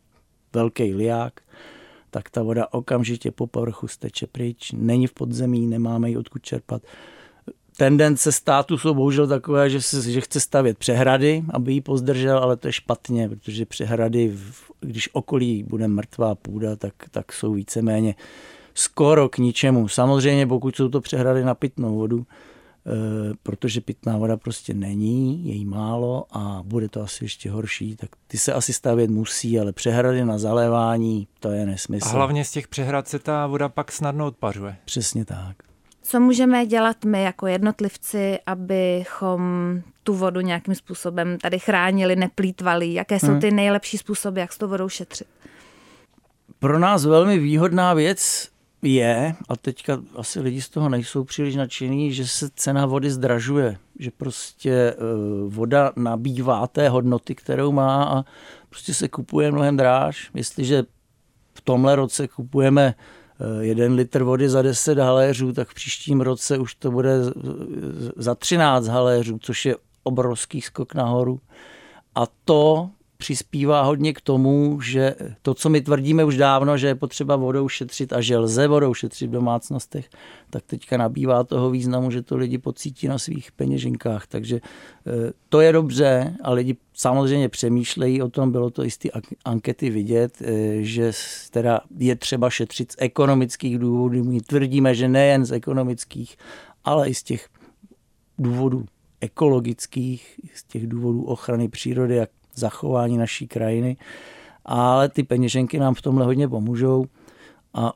velký 0.53 0.93
liák, 0.93 1.41
tak 2.09 2.29
ta 2.29 2.43
voda 2.43 2.67
okamžitě 2.73 3.31
po 3.31 3.47
povrchu 3.47 3.87
steče 3.87 4.27
pryč, 4.27 4.71
není 4.71 5.07
v 5.07 5.13
podzemí, 5.13 5.67
nemáme 5.67 6.09
ji 6.09 6.17
odkud 6.17 6.41
čerpat. 6.41 6.81
Tendence 7.77 8.31
státu 8.31 8.77
jsou 8.77 8.93
bohužel 8.93 9.27
takové, 9.27 9.69
že, 9.69 9.81
se, 9.81 10.11
že 10.11 10.21
chce 10.21 10.39
stavět 10.39 10.77
přehrady, 10.77 11.43
aby 11.49 11.73
ji 11.73 11.81
pozdržel, 11.81 12.37
ale 12.37 12.57
to 12.57 12.67
je 12.67 12.73
špatně, 12.73 13.29
protože 13.29 13.65
přehrady, 13.65 14.37
když 14.79 15.09
okolí 15.13 15.63
bude 15.63 15.87
mrtvá 15.87 16.35
půda, 16.35 16.75
tak, 16.75 16.93
tak 17.11 17.33
jsou 17.33 17.53
víceméně 17.53 18.15
skoro 18.77 19.29
k 19.29 19.37
ničemu. 19.37 19.87
Samozřejmě, 19.87 20.47
pokud 20.47 20.75
jsou 20.75 20.89
to 20.89 21.01
přehrady 21.01 21.43
na 21.43 21.55
pitnou 21.55 21.95
vodu, 21.95 22.25
eh, 22.85 22.89
protože 23.43 23.81
pitná 23.81 24.17
voda 24.17 24.37
prostě 24.37 24.73
není, 24.73 25.47
je 25.49 25.55
jí 25.55 25.65
málo 25.65 26.25
a 26.31 26.61
bude 26.65 26.89
to 26.89 27.01
asi 27.01 27.25
ještě 27.25 27.51
horší, 27.51 27.95
tak 27.95 28.09
ty 28.27 28.37
se 28.37 28.53
asi 28.53 28.73
stavět 28.73 29.09
musí, 29.09 29.59
ale 29.59 29.71
přehrady 29.73 30.25
na 30.25 30.37
zalévání, 30.37 31.27
to 31.39 31.51
je 31.51 31.65
nesmysl. 31.65 32.07
A 32.07 32.11
hlavně 32.11 32.45
z 32.45 32.51
těch 32.51 32.67
přehrad 32.67 33.07
se 33.07 33.19
ta 33.19 33.47
voda 33.47 33.69
pak 33.69 33.91
snadno 33.91 34.25
odpařuje. 34.27 34.75
Přesně 34.85 35.25
tak. 35.25 35.55
Co 36.01 36.19
můžeme 36.19 36.65
dělat 36.65 37.05
my 37.05 37.23
jako 37.23 37.47
jednotlivci, 37.47 38.39
abychom 38.45 39.41
tu 40.03 40.13
vodu 40.13 40.41
nějakým 40.41 40.75
způsobem 40.75 41.37
tady 41.37 41.59
chránili, 41.59 42.15
neplýtvali? 42.15 42.93
Jaké 42.93 43.19
jsou 43.19 43.27
Hmm. 43.27 43.39
ty 43.39 43.51
nejlepší 43.51 43.97
způsoby, 43.97 44.39
jak 44.39 44.53
s 44.53 44.57
tou 44.57 44.67
vodou 44.67 44.89
šetřit? 44.89 45.27
Pro 46.59 46.79
nás 46.79 47.05
velmi 47.05 47.39
výhodná 47.39 47.93
věc 47.93 48.49
je, 48.87 49.35
a 49.49 49.55
teďka 49.55 50.01
asi 50.15 50.39
lidi 50.39 50.61
z 50.61 50.69
toho 50.69 50.89
nejsou 50.89 51.23
příliš 51.23 51.55
nadšení, 51.55 52.13
že 52.13 52.27
se 52.27 52.49
cena 52.55 52.85
vody 52.85 53.11
zdražuje, 53.11 53.77
že 53.99 54.11
prostě 54.11 54.71
eh, 54.71 54.95
voda 55.47 55.91
nabývá 55.95 56.67
té 56.67 56.89
hodnoty, 56.89 57.35
kterou 57.35 57.71
má 57.71 58.03
a 58.03 58.23
prostě 58.69 58.93
se 58.93 59.07
kupuje 59.07 59.51
mnohem 59.51 59.77
dráž. 59.77 60.29
Jestliže 60.33 60.83
v 61.53 61.61
tomhle 61.61 61.95
roce 61.95 62.27
kupujeme 62.27 62.95
eh, 63.39 63.65
jeden 63.65 63.93
litr 63.93 64.23
vody 64.23 64.49
za 64.49 64.61
10 64.61 64.97
haléřů, 64.97 65.53
tak 65.53 65.69
v 65.69 65.73
příštím 65.73 66.21
roce 66.21 66.57
už 66.57 66.75
to 66.75 66.91
bude 66.91 67.11
za 68.15 68.35
13 68.35 68.87
haléřů, 68.87 69.37
což 69.41 69.65
je 69.65 69.75
obrovský 70.03 70.61
skok 70.61 70.95
nahoru. 70.95 71.39
A 72.15 72.27
to 72.45 72.89
přispívá 73.17 73.81
hodně 73.81 74.13
k 74.13 74.21
tomu, 74.21 74.81
že 74.81 75.15
to, 75.41 75.53
co 75.53 75.69
my 75.69 75.81
tvrdíme 75.81 76.23
už 76.23 76.37
dávno, 76.37 76.77
že 76.77 76.87
je 76.87 76.95
potřeba 76.95 77.35
vodou 77.35 77.69
šetřit 77.69 78.13
a 78.13 78.21
že 78.21 78.37
lze 78.37 78.67
vodou 78.67 78.93
šetřit 78.93 79.27
v 79.27 79.33
domácnostech, 79.33 80.09
tak 80.49 80.63
teďka 80.63 80.97
nabývá 80.97 81.43
toho 81.43 81.69
významu, 81.69 82.11
že 82.11 82.21
to 82.21 82.37
lidi 82.37 82.57
pocítí 82.57 83.07
na 83.07 83.19
svých 83.19 83.51
peněženkách. 83.51 84.27
Takže 84.27 84.55
eh, 84.57 85.31
to 85.49 85.61
je 85.61 85.71
dobře 85.71 86.35
a 86.43 86.51
lidi 86.51 86.75
samozřejmě 86.93 87.49
přemýšlejí 87.49 88.21
o 88.21 88.29
tom, 88.29 88.51
bylo 88.51 88.69
to 88.69 88.85
i 88.85 88.91
z 88.91 88.97
ty 88.97 89.11
ankety 89.45 89.89
vidět, 89.89 90.41
eh, 90.41 90.83
že 90.83 91.11
teda 91.51 91.79
je 91.97 92.15
třeba 92.15 92.49
šetřit 92.49 92.91
z 92.91 92.95
ekonomických 92.99 93.79
důvodů. 93.79 94.23
My 94.23 94.41
tvrdíme, 94.41 94.95
že 94.95 95.07
nejen 95.07 95.45
z 95.45 95.51
ekonomických, 95.51 96.37
ale 96.83 97.09
i 97.09 97.13
z 97.13 97.23
těch 97.23 97.49
důvodů 98.39 98.85
ekologických, 99.21 100.39
z 100.53 100.63
těch 100.63 100.87
důvodů 100.87 101.23
ochrany 101.23 101.69
přírody 101.69 102.21
a 102.21 102.27
zachování 102.59 103.17
naší 103.17 103.47
krajiny. 103.47 103.97
Ale 104.65 105.09
ty 105.09 105.23
peněženky 105.23 105.79
nám 105.79 105.93
v 105.93 106.01
tomhle 106.01 106.25
hodně 106.25 106.47
pomůžou. 106.47 107.05
A 107.73 107.93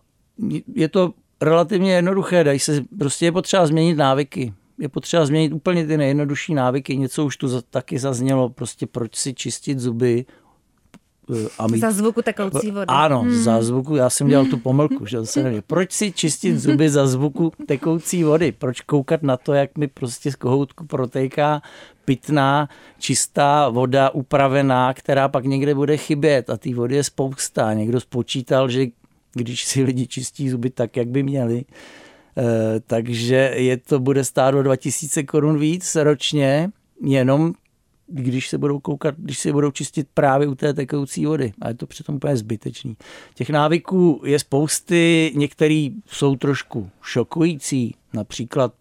je 0.76 0.88
to 0.88 1.14
relativně 1.42 1.94
jednoduché, 1.94 2.44
dají 2.44 2.60
se, 2.60 2.84
prostě 3.00 3.26
je 3.26 3.32
potřeba 3.32 3.68
změnit 3.68 3.96
návyky. 3.96 4.54
Je 4.80 4.90
potřeba 4.90 5.26
změnit 5.26 5.54
úplně 5.54 5.88
ty 5.88 5.98
nejjednodušší 5.98 6.54
návyky, 6.54 6.98
něco 6.98 7.26
už 7.26 7.38
tu 7.38 7.62
taky 7.62 8.00
zaznělo, 8.00 8.50
prostě 8.50 8.88
proč 8.88 9.16
si 9.16 9.34
čistit 9.34 9.80
zuby, 9.80 10.26
a 11.60 11.68
mít... 11.68 11.80
Za 11.80 11.92
zvuku 11.92 12.22
tekoucí 12.22 12.72
vody. 12.72 12.86
Ano, 12.88 13.22
hmm. 13.22 13.44
za 13.44 13.62
zvuku, 13.62 13.96
já 13.96 14.10
jsem 14.10 14.28
dělal 14.28 14.46
tu 14.46 14.58
pomlku, 14.58 15.06
že 15.06 15.26
se 15.26 15.44
nevím. 15.44 15.64
Proč 15.68 15.92
si 15.92 16.12
čistit 16.12 16.60
zuby 16.60 16.90
za 16.90 17.08
zvuku 17.08 17.52
tekoucí 17.68 18.24
vody? 18.24 18.52
Proč 18.52 18.82
koukat 18.82 19.24
na 19.24 19.38
to, 19.38 19.54
jak 19.54 19.78
mi 19.78 19.88
prostě 19.88 20.32
z 20.32 20.36
kohoutku 20.36 20.86
protéká 20.86 21.62
pitná, 22.06 22.70
čistá 23.00 23.70
voda 23.70 24.10
upravená, 24.10 24.94
která 24.94 25.28
pak 25.28 25.46
někde 25.46 25.76
bude 25.76 25.98
chybět 25.98 26.50
a 26.50 26.58
té 26.58 26.74
vody 26.74 26.96
je 26.96 27.04
spousta. 27.04 27.74
Někdo 27.74 28.00
spočítal, 28.00 28.70
že 28.70 28.86
když 29.34 29.66
si 29.66 29.84
lidi 29.84 30.08
čistí 30.08 30.50
zuby 30.50 30.70
tak, 30.70 30.98
jak 30.98 31.08
by 31.08 31.24
měli, 31.24 31.66
eh, 32.38 32.80
takže 32.88 33.54
je 33.56 33.78
to 33.78 34.00
bude 34.00 34.24
stát 34.24 34.56
o 34.56 34.64
2000 34.64 35.24
korun 35.24 35.60
víc 35.60 35.96
ročně, 35.96 36.70
jenom 37.04 37.54
když 38.12 38.50
se 38.50 38.58
budou 38.58 38.80
koukat, 38.80 39.16
když 39.18 39.40
se 39.40 39.52
budou 39.52 39.72
čistit 39.72 40.08
právě 40.14 40.48
u 40.48 40.56
té 40.56 40.74
tekoucí 40.74 41.26
vody. 41.26 41.54
A 41.62 41.68
je 41.68 41.74
to 41.74 41.88
přitom 41.88 42.16
úplně 42.16 42.38
zbytečný. 42.38 42.98
Těch 43.34 43.50
návyků 43.50 44.22
je 44.26 44.40
spousty, 44.40 45.32
některý 45.36 45.92
jsou 46.08 46.36
trošku 46.36 46.90
šokující. 47.02 47.96
Například 48.14 48.74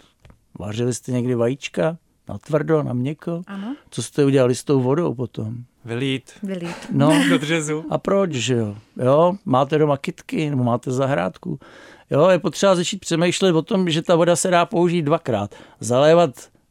vařili 0.59 0.95
jste 0.95 1.13
někdy 1.13 1.35
vajíčka 1.35 1.97
na 2.29 2.39
tvrdo, 2.39 2.83
na 2.83 2.93
měko? 2.93 3.43
Ano. 3.47 3.77
Co 3.91 4.03
jste 4.03 4.25
udělali 4.25 4.55
s 4.55 4.65
tou 4.65 4.81
vodou 4.81 5.15
potom? 5.15 5.57
Vylít. 5.85 6.31
Vylít. 6.43 6.77
No, 6.93 7.23
do 7.29 7.39
dřezu. 7.39 7.85
A 7.91 7.99
proč, 7.99 8.33
že 8.33 8.55
jo? 8.55 8.77
jo? 9.05 9.35
Máte 9.45 9.79
doma 9.79 9.97
kitky, 9.97 10.51
nebo 10.51 10.65
máte 10.65 10.91
zahrádku. 10.91 11.59
Jo, 12.11 12.29
je 12.29 12.39
potřeba 12.39 12.75
začít 12.75 13.01
přemýšlet 13.01 13.53
o 13.53 13.63
tom, 13.63 13.91
že 13.91 14.03
ta 14.03 14.17
voda 14.17 14.37
se 14.37 14.51
dá 14.51 14.67
použít 14.67 15.03
dvakrát. 15.03 15.55
Zalévat 15.81 16.31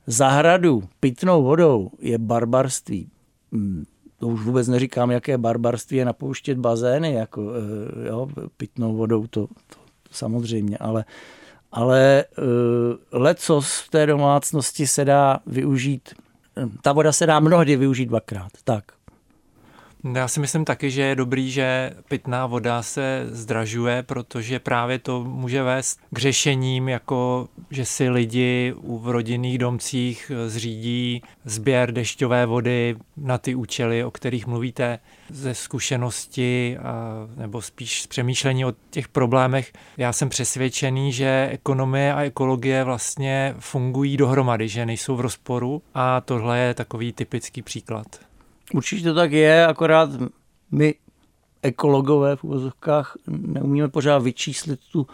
zahradu 0.09 0.83
pitnou 0.99 1.43
vodou 1.43 1.91
je 1.99 2.17
barbarství. 2.17 3.09
Hmm, 3.51 3.85
to 4.19 4.27
už 4.27 4.41
vůbec 4.41 4.67
neříkám, 4.67 5.11
jaké 5.11 5.37
barbarství 5.37 5.97
je 5.97 6.05
napouštět 6.05 6.57
bazény 6.57 7.13
jako 7.13 7.51
eh, 7.53 8.07
jo, 8.07 8.27
pitnou 8.57 8.95
vodou, 8.95 9.27
to, 9.27 9.47
to, 9.47 9.53
to 10.03 10.09
samozřejmě, 10.11 10.77
ale, 10.77 11.05
ale 11.71 12.25
uh, 12.37 13.21
lecos 13.21 13.79
v 13.79 13.89
té 13.89 14.05
domácnosti 14.05 14.87
se 14.87 15.05
dá 15.05 15.39
využít, 15.45 16.13
eh, 16.57 16.69
ta 16.81 16.93
voda 16.93 17.11
se 17.11 17.25
dá 17.25 17.39
mnohdy 17.39 17.75
využít 17.75 18.05
dvakrát, 18.05 18.51
tak. 18.63 18.83
Já 20.15 20.27
si 20.27 20.39
myslím 20.39 20.65
taky, 20.65 20.91
že 20.91 21.01
je 21.01 21.15
dobrý, 21.15 21.51
že 21.51 21.91
pitná 22.09 22.45
voda 22.45 22.81
se 22.81 23.27
zdražuje, 23.31 24.03
protože 24.03 24.59
právě 24.59 24.99
to 24.99 25.23
může 25.23 25.63
vést 25.63 25.99
k 26.11 26.19
řešením, 26.19 26.89
jako 26.89 27.49
že 27.71 27.85
si 27.85 28.09
lidi 28.09 28.73
v 28.83 29.09
rodinných 29.09 29.57
domcích 29.57 30.31
zřídí 30.47 31.21
sběr 31.45 31.91
dešťové 31.91 32.45
vody 32.45 32.95
na 33.17 33.37
ty 33.37 33.55
účely, 33.55 34.03
o 34.03 34.11
kterých 34.11 34.47
mluvíte 34.47 34.99
ze 35.29 35.53
zkušenosti 35.53 36.77
a, 36.77 37.11
nebo 37.35 37.61
spíš 37.61 38.01
z 38.01 38.07
přemýšlení 38.07 38.65
o 38.65 38.73
těch 38.89 39.07
problémech. 39.07 39.73
Já 39.97 40.13
jsem 40.13 40.29
přesvědčený, 40.29 41.13
že 41.13 41.49
ekonomie 41.51 42.13
a 42.13 42.21
ekologie 42.21 42.83
vlastně 42.83 43.55
fungují 43.59 44.17
dohromady, 44.17 44.67
že 44.67 44.85
nejsou 44.85 45.15
v 45.15 45.21
rozporu 45.21 45.81
a 45.93 46.21
tohle 46.21 46.59
je 46.59 46.73
takový 46.73 47.13
typický 47.13 47.61
příklad. 47.61 48.28
Určitě 48.73 49.03
to 49.03 49.15
tak 49.15 49.31
je, 49.31 49.65
akorát 49.67 50.09
my 50.71 50.95
ekologové 51.61 52.35
v 52.35 52.43
uvozovkách 52.43 53.17
neumíme 53.27 53.89
pořád 53.89 54.17
vyčíslit 54.17 54.79
tu 54.91 55.07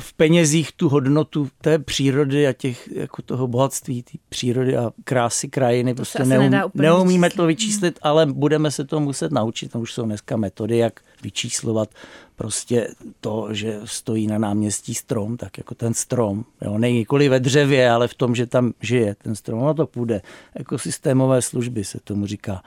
v 0.00 0.12
penězích 0.14 0.72
tu 0.72 0.88
hodnotu 0.88 1.48
té 1.60 1.78
přírody 1.78 2.46
a 2.46 2.52
těch, 2.52 2.88
jako 2.92 3.22
toho 3.22 3.46
bohatství, 3.46 4.02
té 4.02 4.18
přírody 4.28 4.76
a 4.76 4.92
krásy 5.04 5.48
krajiny. 5.48 5.94
To 5.94 5.96
prostě 5.96 6.24
neum, 6.24 6.50
neumíme 6.74 7.26
vyčíslit. 7.26 7.36
to 7.36 7.46
vyčíslit, 7.46 7.98
ale 8.02 8.26
budeme 8.26 8.70
se 8.70 8.84
to 8.84 9.00
muset 9.00 9.32
naučit. 9.32 9.72
Tam 9.72 9.82
už 9.82 9.92
jsou 9.92 10.04
dneska 10.04 10.36
metody, 10.36 10.78
jak 10.78 11.00
vyčíslovat 11.22 11.88
prostě 12.36 12.88
to, 13.20 13.48
že 13.50 13.80
stojí 13.84 14.26
na 14.26 14.38
náměstí 14.38 14.94
strom, 14.94 15.36
tak 15.36 15.58
jako 15.58 15.74
ten 15.74 15.94
strom. 15.94 16.44
Jo, 16.62 16.78
nikoli 16.78 17.28
ve 17.28 17.40
dřevě, 17.40 17.90
ale 17.90 18.08
v 18.08 18.14
tom, 18.14 18.34
že 18.34 18.46
tam 18.46 18.72
žije 18.80 19.14
ten 19.22 19.34
strom. 19.34 19.62
Ono 19.62 19.74
to 19.74 19.86
půjde. 19.86 20.20
Ekosystémové 20.56 21.42
služby 21.42 21.84
se 21.84 21.98
tomu 22.04 22.26
říká. 22.26 22.62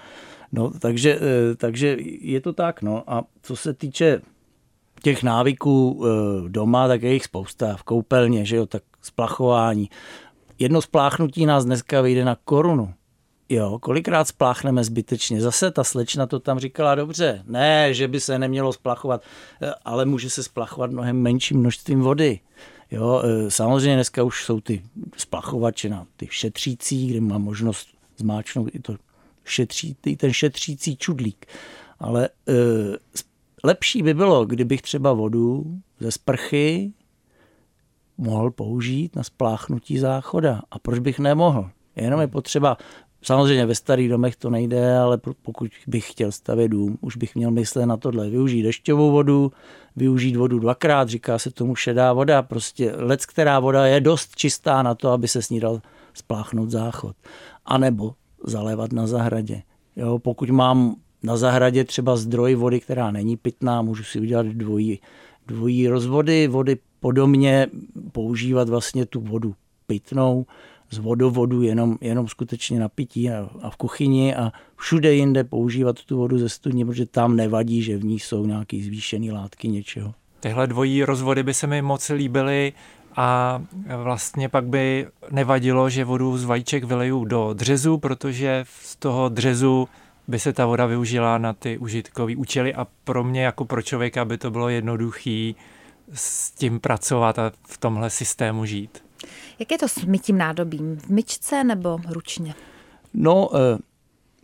No, 0.52 0.72
takže, 0.80 1.20
eh, 1.22 1.56
takže 1.56 1.98
je 2.22 2.42
to 2.42 2.54
tak. 2.54 2.82
No. 2.82 3.04
A 3.08 3.24
co 3.42 3.56
se 3.56 3.74
týče 3.74 4.22
těch 5.06 5.24
návyků 5.24 6.06
eh, 6.06 6.50
doma, 6.50 6.88
tak 6.88 7.04
je 7.04 7.14
jich 7.14 7.24
spousta. 7.24 7.76
V 7.78 7.84
koupelně, 7.84 8.46
že 8.46 8.56
jo, 8.56 8.66
tak 8.66 8.84
splachování. 9.02 9.90
Jedno 10.60 10.82
spláchnutí 10.82 11.46
nás 11.46 11.66
dneska 11.66 12.02
vyjde 12.02 12.26
na 12.26 12.38
korunu. 12.46 12.94
Jo, 13.50 13.80
kolikrát 13.80 14.28
spláchneme 14.28 14.84
zbytečně. 14.84 15.42
Zase 15.42 15.72
ta 15.72 15.84
slečna 15.84 16.28
to 16.28 16.40
tam 16.40 16.60
říkala 16.60 16.96
dobře. 16.96 17.44
Ne, 17.48 17.94
že 17.94 18.08
by 18.08 18.20
se 18.20 18.40
nemělo 18.40 18.74
splachovat, 18.74 19.22
eh, 19.62 19.74
ale 19.86 20.06
může 20.06 20.30
se 20.30 20.44
splachovat 20.44 20.92
mnohem 20.92 21.22
menším 21.22 21.60
množstvím 21.60 22.02
vody. 22.02 22.40
Jo, 22.92 23.22
eh, 23.26 23.52
samozřejmě 23.52 23.96
dneska 23.96 24.24
už 24.24 24.44
jsou 24.44 24.62
ty 24.62 24.84
splachovače 25.18 25.90
na 25.90 26.06
ty 26.18 26.28
šetřící, 26.32 27.08
kde 27.08 27.22
má 27.22 27.38
možnost 27.38 27.88
zmáčknout 28.18 28.70
i 28.76 28.80
to 28.80 28.96
šetří, 29.44 29.96
ten 30.18 30.34
šetřící 30.34 30.98
čudlík. 30.98 31.46
Ale 32.00 32.30
lepší 33.66 34.04
by 34.04 34.14
bylo, 34.14 34.46
kdybych 34.46 34.82
třeba 34.82 35.14
vodu 35.14 35.66
ze 36.00 36.12
sprchy 36.12 36.94
mohl 38.18 38.52
použít 38.52 39.16
na 39.16 39.24
spláchnutí 39.24 39.98
záchoda. 40.00 40.62
A 40.72 40.80
proč 40.80 41.00
bych 41.00 41.20
nemohl? 41.20 41.70
Jenom 41.96 42.22
je 42.22 42.28
potřeba, 42.28 42.78
samozřejmě 43.22 43.66
ve 43.66 43.76
starých 43.76 44.10
domech 44.10 44.36
to 44.36 44.50
nejde, 44.50 44.98
ale 44.98 45.18
pokud 45.42 45.72
bych 45.88 46.12
chtěl 46.12 46.32
stavět 46.32 46.68
dům, 46.68 46.98
už 47.02 47.18
bych 47.18 47.36
měl 47.36 47.52
myslet 47.52 47.86
na 47.86 47.98
tohle. 47.98 48.30
Využít 48.30 48.64
dešťovou 48.64 49.12
vodu, 49.12 49.52
využít 49.96 50.36
vodu 50.36 50.60
dvakrát, 50.60 51.10
říká 51.10 51.40
se 51.40 51.52
tomu 51.52 51.76
šedá 51.76 52.14
voda. 52.14 52.42
Prostě 52.42 52.94
lec, 52.96 53.26
která 53.26 53.60
voda 53.60 53.86
je 53.86 54.02
dost 54.02 54.36
čistá 54.36 54.84
na 54.84 54.96
to, 54.96 55.10
aby 55.10 55.28
se 55.28 55.42
s 55.42 55.50
ní 55.50 55.60
dal 55.60 55.82
spláchnout 56.14 56.70
záchod. 56.70 57.16
A 57.66 57.78
nebo 57.78 58.14
zalévat 58.44 58.94
na 58.94 59.08
zahradě. 59.08 59.62
Jo, 59.96 60.20
pokud 60.20 60.50
mám 60.50 60.96
na 61.26 61.38
zahradě 61.38 61.84
třeba 61.84 62.16
zdroj 62.16 62.56
vody, 62.56 62.80
která 62.80 63.12
není 63.12 63.38
pitná, 63.38 63.82
můžu 63.82 64.04
si 64.04 64.20
udělat 64.20 64.46
dvojí, 64.46 65.00
dvojí 65.48 65.88
rozvody 65.88 66.48
vody 66.48 66.78
podobně, 67.00 67.68
používat 68.12 68.70
vlastně 68.70 69.06
tu 69.06 69.22
vodu 69.22 69.56
pitnou 69.88 70.46
z 70.92 70.98
vodovodu 70.98 71.62
jenom, 71.62 71.98
jenom 72.02 72.28
skutečně 72.28 72.80
na 72.80 72.90
pití 72.90 73.30
a, 73.30 73.50
a 73.62 73.70
v 73.70 73.76
kuchyni 73.76 74.36
a 74.36 74.52
všude 74.78 75.14
jinde 75.14 75.44
používat 75.44 76.04
tu 76.04 76.18
vodu 76.18 76.38
ze 76.38 76.50
studně, 76.50 76.86
protože 76.86 77.06
tam 77.06 77.36
nevadí, 77.36 77.82
že 77.82 77.98
v 77.98 78.06
ní 78.06 78.20
jsou 78.20 78.46
nějaké 78.46 78.78
zvýšené 78.78 79.32
látky 79.32 79.68
něčeho. 79.68 80.14
Tyhle 80.40 80.68
dvojí 80.68 81.04
rozvody 81.04 81.44
by 81.44 81.54
se 81.54 81.68
mi 81.68 81.82
moc 81.82 82.10
líbily 82.10 82.74
a 83.16 83.62
vlastně 84.04 84.50
pak 84.50 84.66
by 84.66 85.08
nevadilo, 85.32 85.90
že 85.90 86.06
vodu 86.06 86.38
z 86.38 86.44
vajíček 86.44 86.84
vyleju 86.84 87.26
do 87.26 87.54
dřezu, 87.54 87.98
protože 87.98 88.66
z 88.68 88.96
toho 88.96 89.30
dřezu 89.30 89.88
by 90.28 90.40
se 90.40 90.54
ta 90.54 90.66
voda 90.66 90.86
využila 90.86 91.38
na 91.38 91.54
ty 91.54 91.78
užitkové 91.78 92.36
účely 92.36 92.74
a 92.74 92.88
pro 93.04 93.24
mě 93.24 93.44
jako 93.44 93.66
pro 93.66 93.82
člověka 93.82 94.26
by 94.26 94.38
to 94.38 94.52
bylo 94.52 94.70
jednoduchý 94.70 95.56
s 96.14 96.52
tím 96.52 96.80
pracovat 96.80 97.40
a 97.40 97.52
v 97.68 97.78
tomhle 97.78 98.10
systému 98.10 98.66
žít. 98.66 99.04
Jak 99.60 99.72
je 99.72 99.78
to 99.78 99.88
s 99.88 100.06
mytím 100.06 100.38
nádobím? 100.38 100.98
V 100.98 101.10
myčce 101.10 101.64
nebo 101.64 102.00
ručně? 102.10 102.54
No, 103.14 103.50
eh, 103.54 103.78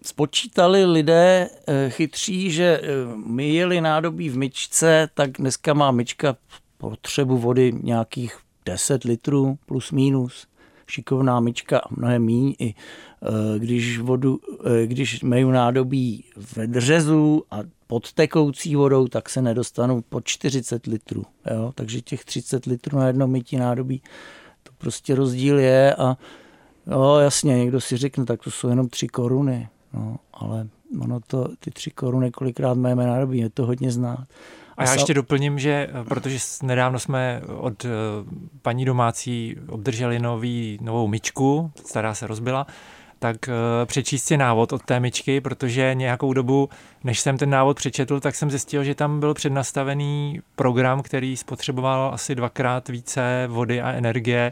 spočítali 0.04 0.86
lidé 0.86 1.50
eh, 1.68 1.90
chytří, 1.90 2.52
že 2.52 2.82
eh, 2.84 2.88
myjeli 3.26 3.82
nádobí 3.82 4.30
v 4.30 4.38
myčce, 4.38 5.10
tak 5.14 5.32
dneska 5.32 5.74
má 5.74 5.92
myčka 5.92 6.38
potřebu 6.78 7.38
vody 7.38 7.74
nějakých 7.84 8.38
10 8.66 9.04
litrů 9.04 9.58
plus 9.66 9.92
minus. 9.92 10.48
šikovná 10.88 11.40
myčka 11.40 11.80
a 11.80 11.88
mnohem 11.98 12.24
míň 12.24 12.56
i 12.60 12.74
když, 13.58 14.00
vodu, 14.00 14.40
eh, 14.66 14.88
když 14.88 15.24
meju 15.24 15.52
nádobí 15.52 16.24
v 16.36 16.58
dřezu 16.58 17.44
a 17.52 17.60
pod 17.88 18.14
tekoucí 18.14 18.76
vodou, 18.76 19.08
tak 19.08 19.30
se 19.30 19.42
nedostanu 19.42 20.02
pod 20.10 20.26
40 20.26 20.86
litrů. 20.86 21.24
Jo? 21.52 21.72
Takže 21.76 22.02
těch 22.02 22.26
30 22.26 22.66
litrů 22.66 22.98
na 22.98 23.08
jedno 23.08 23.28
mytí 23.28 23.58
nádobí, 23.58 24.02
to 24.64 24.72
prostě 24.78 25.16
rozdíl 25.16 25.60
je 25.60 25.96
a 25.96 26.18
jo, 26.88 27.16
jasně, 27.16 27.58
někdo 27.58 27.82
si 27.82 27.98
řekne, 27.98 28.26
tak 28.26 28.44
to 28.44 28.52
jsou 28.52 28.70
jenom 28.70 28.90
3 28.90 29.08
koruny, 29.08 29.70
no, 29.94 30.18
ale 30.34 30.68
ono 31.00 31.20
to, 31.28 31.50
ty 31.60 31.72
3 31.72 31.92
koruny 31.92 32.32
kolikrát 32.32 32.78
máme 32.78 33.06
nádobí, 33.06 33.40
je 33.40 33.50
to 33.50 33.66
hodně 33.66 33.92
znát. 33.92 34.28
A 34.78 34.84
já 34.84 34.94
ještě 34.94 35.14
doplním, 35.14 35.60
že 35.60 35.90
protože 36.08 36.38
nedávno 36.64 37.00
jsme 37.00 37.42
od 37.58 37.86
eh, 37.86 37.90
paní 38.62 38.86
domácí 38.86 39.56
obdrželi 39.68 40.20
nový, 40.20 40.80
novou 40.82 41.08
myčku, 41.08 41.72
stará 41.86 42.14
se 42.14 42.28
rozbila, 42.28 42.68
tak 43.22 43.50
eh, 43.50 43.86
přečíst 43.86 44.24
si 44.24 44.38
návod 44.38 44.74
od 44.74 44.82
té 44.82 45.00
myčky, 45.00 45.42
protože 45.42 45.96
nějakou 45.96 46.34
dobu, 46.34 46.70
než 47.04 47.20
jsem 47.20 47.38
ten 47.38 47.50
návod 47.50 47.78
přečetl, 47.78 48.20
tak 48.20 48.36
jsem 48.36 48.50
zjistil, 48.50 48.84
že 48.84 48.96
tam 48.96 49.20
byl 49.20 49.34
přednastavený 49.34 50.40
program, 50.56 51.02
který 51.02 51.38
spotřeboval 51.38 52.12
asi 52.14 52.36
dvakrát 52.36 52.90
více 52.90 53.48
vody 53.48 53.82
a 53.82 53.92
energie 53.92 54.52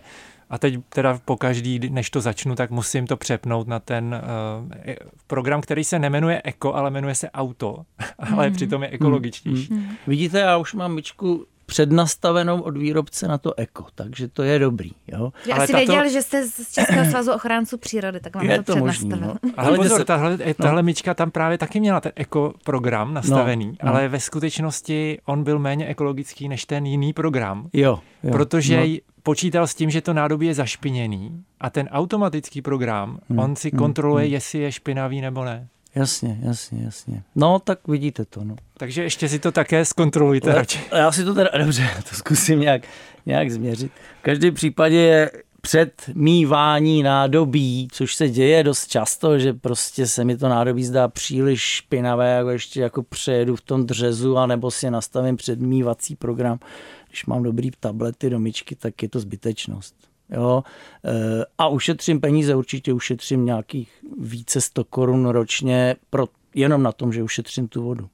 a 0.50 0.58
teď 0.58 0.80
teda 0.90 1.20
po 1.26 1.38
každý, 1.38 1.80
než 1.90 2.10
to 2.10 2.22
začnu, 2.22 2.56
tak 2.56 2.72
musím 2.72 3.08
to 3.08 3.18
přepnout 3.18 3.68
na 3.68 3.80
ten 3.80 4.22
uh, 4.62 4.94
program, 5.28 5.62
který 5.62 5.84
se 5.84 6.00
nemenuje 6.00 6.42
Eko, 6.44 6.74
ale 6.74 6.92
jmenuje 6.92 7.16
se 7.16 7.32
Auto, 7.32 7.86
ale 8.20 8.50
mm. 8.50 8.56
přitom 8.56 8.84
je 8.84 8.90
ekologičtější. 8.90 9.74
Mm. 9.74 9.90
Vidíte, 10.08 10.40
já 10.40 10.58
už 10.58 10.74
mám 10.74 10.94
myčku 10.94 11.46
přednastavenou 11.70 12.62
od 12.62 12.78
výrobce 12.78 13.28
na 13.28 13.38
to 13.38 13.60
eko, 13.60 13.86
takže 13.96 14.28
to 14.28 14.44
je 14.44 14.60
dobrý. 14.60 14.92
Jo? 15.08 15.34
Já 15.46 15.56
Ale 15.56 15.64
asi 15.64 15.74
tato... 15.74 15.86
věděl, 15.86 16.10
že 16.10 16.22
jste 16.22 16.48
z 16.48 16.72
Českého 16.72 17.06
svazu 17.06 17.32
ochránců 17.32 17.78
přírody, 17.78 18.20
tak 18.20 18.36
vám 18.36 18.46
je 18.46 18.64
to, 18.64 18.74
to 18.74 18.80
možný, 18.80 19.10
no. 19.10 19.36
Ale 19.58 19.78
pozor, 19.78 19.98
se... 19.98 20.06
tahle, 20.06 20.38
no. 20.48 20.54
tahle 20.54 20.84
myčka 20.84 21.14
tam 21.14 21.32
právě 21.32 21.58
taky 21.58 21.80
měla 21.80 22.02
ten 22.02 22.12
eko 22.16 22.54
program 22.64 23.14
nastavený, 23.14 23.66
no, 23.66 23.76
no. 23.84 23.90
ale 23.90 24.08
ve 24.08 24.20
skutečnosti 24.20 25.20
on 25.26 25.44
byl 25.44 25.60
méně 25.60 25.86
ekologický 25.88 26.50
než 26.50 26.66
ten 26.66 26.86
jiný 26.86 27.14
program. 27.14 27.70
Jo, 27.74 28.00
jo 28.24 28.32
protože 28.32 28.88
no. 28.88 28.98
počítal 29.24 29.68
s 29.68 29.76
tím, 29.76 29.90
že 29.90 30.02
to 30.02 30.14
nádobí 30.14 30.48
je 30.48 30.54
zašpiněný 30.54 31.44
a 31.60 31.70
ten 31.70 31.90
automatický 31.92 32.62
program, 32.62 33.20
hmm, 33.30 33.40
on 33.40 33.56
si 33.56 33.70
hmm, 33.70 33.80
kontroluje, 33.80 34.26
hmm. 34.26 34.34
jestli 34.34 34.60
je 34.60 34.72
špinavý 34.72 35.22
nebo 35.22 35.46
ne. 35.46 35.68
Jasně, 36.00 36.40
jasně, 36.42 36.84
jasně. 36.84 37.24
No, 37.36 37.60
tak 37.60 37.88
vidíte 37.88 38.26
to, 38.26 38.44
no. 38.44 38.56
Takže 38.78 39.04
ještě 39.04 39.30
si 39.30 39.40
to 39.40 39.52
také 39.52 39.86
zkontrolujte 39.86 40.56
radši. 40.56 40.80
Já 40.96 41.12
si 41.12 41.24
to 41.24 41.34
teda, 41.34 41.50
dobře, 41.58 41.90
to 42.10 42.16
zkusím 42.16 42.60
nějak, 42.60 42.82
nějak 43.26 43.52
změřit. 43.52 43.92
V 44.20 44.22
každém 44.22 44.54
případě 44.54 44.98
je 44.98 45.32
předmývání 45.62 47.04
nádobí, 47.04 47.88
což 47.92 48.16
se 48.16 48.30
děje 48.30 48.64
dost 48.64 48.88
často, 48.88 49.40
že 49.40 49.54
prostě 49.54 50.08
se 50.08 50.26
mi 50.26 50.38
to 50.38 50.50
nádobí 50.50 50.86
zdá 50.86 51.08
příliš 51.08 51.62
špinavé, 51.62 52.32
jako 52.32 52.50
ještě 52.50 52.82
jako 52.82 53.04
přejedu 53.04 53.56
v 53.56 53.62
tom 53.62 53.86
dřezu, 53.86 54.38
anebo 54.38 54.72
si 54.72 54.92
nastavím 54.92 55.38
předmývací 55.38 56.16
program. 56.16 56.60
Když 57.08 57.26
mám 57.26 57.44
dobrý 57.44 57.72
tablety 57.80 58.30
do 58.30 58.40
myčky, 58.40 58.76
tak 58.76 59.04
je 59.04 59.10
to 59.10 59.20
zbytečnost. 59.20 60.09
Jo? 60.30 60.64
E, 61.06 61.46
a 61.58 61.68
ušetřím 61.68 62.22
peníze, 62.22 62.56
určitě 62.56 62.94
ušetřím 62.94 63.46
nějakých 63.46 63.92
více 64.18 64.62
100 64.62 64.84
korun 64.84 65.26
ročně 65.26 65.96
pro, 66.10 66.28
jenom 66.56 66.84
na 66.84 66.92
tom, 66.92 67.14
že 67.14 67.24
ušetřím 67.24 67.68
tu 67.68 67.84
vodu. 67.84 68.10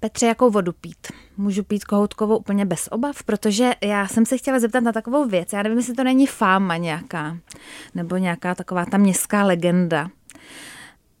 Petře, 0.00 0.26
jakou 0.26 0.50
vodu 0.50 0.72
pít? 0.72 1.06
Můžu 1.36 1.62
pít 1.62 1.84
kohoutkovou 1.84 2.36
úplně 2.36 2.66
bez 2.66 2.88
obav? 2.90 3.22
Protože 3.22 3.70
já 3.84 4.08
jsem 4.08 4.26
se 4.26 4.38
chtěla 4.38 4.58
zeptat 4.58 4.80
na 4.80 4.92
takovou 4.92 5.28
věc. 5.28 5.52
Já 5.52 5.62
nevím, 5.62 5.78
jestli 5.78 5.94
to 5.94 6.04
není 6.04 6.26
fáma 6.26 6.76
nějaká, 6.76 7.38
nebo 7.94 8.16
nějaká 8.16 8.54
taková 8.54 8.84
ta 8.84 8.98
městská 8.98 9.44
legenda. 9.44 10.10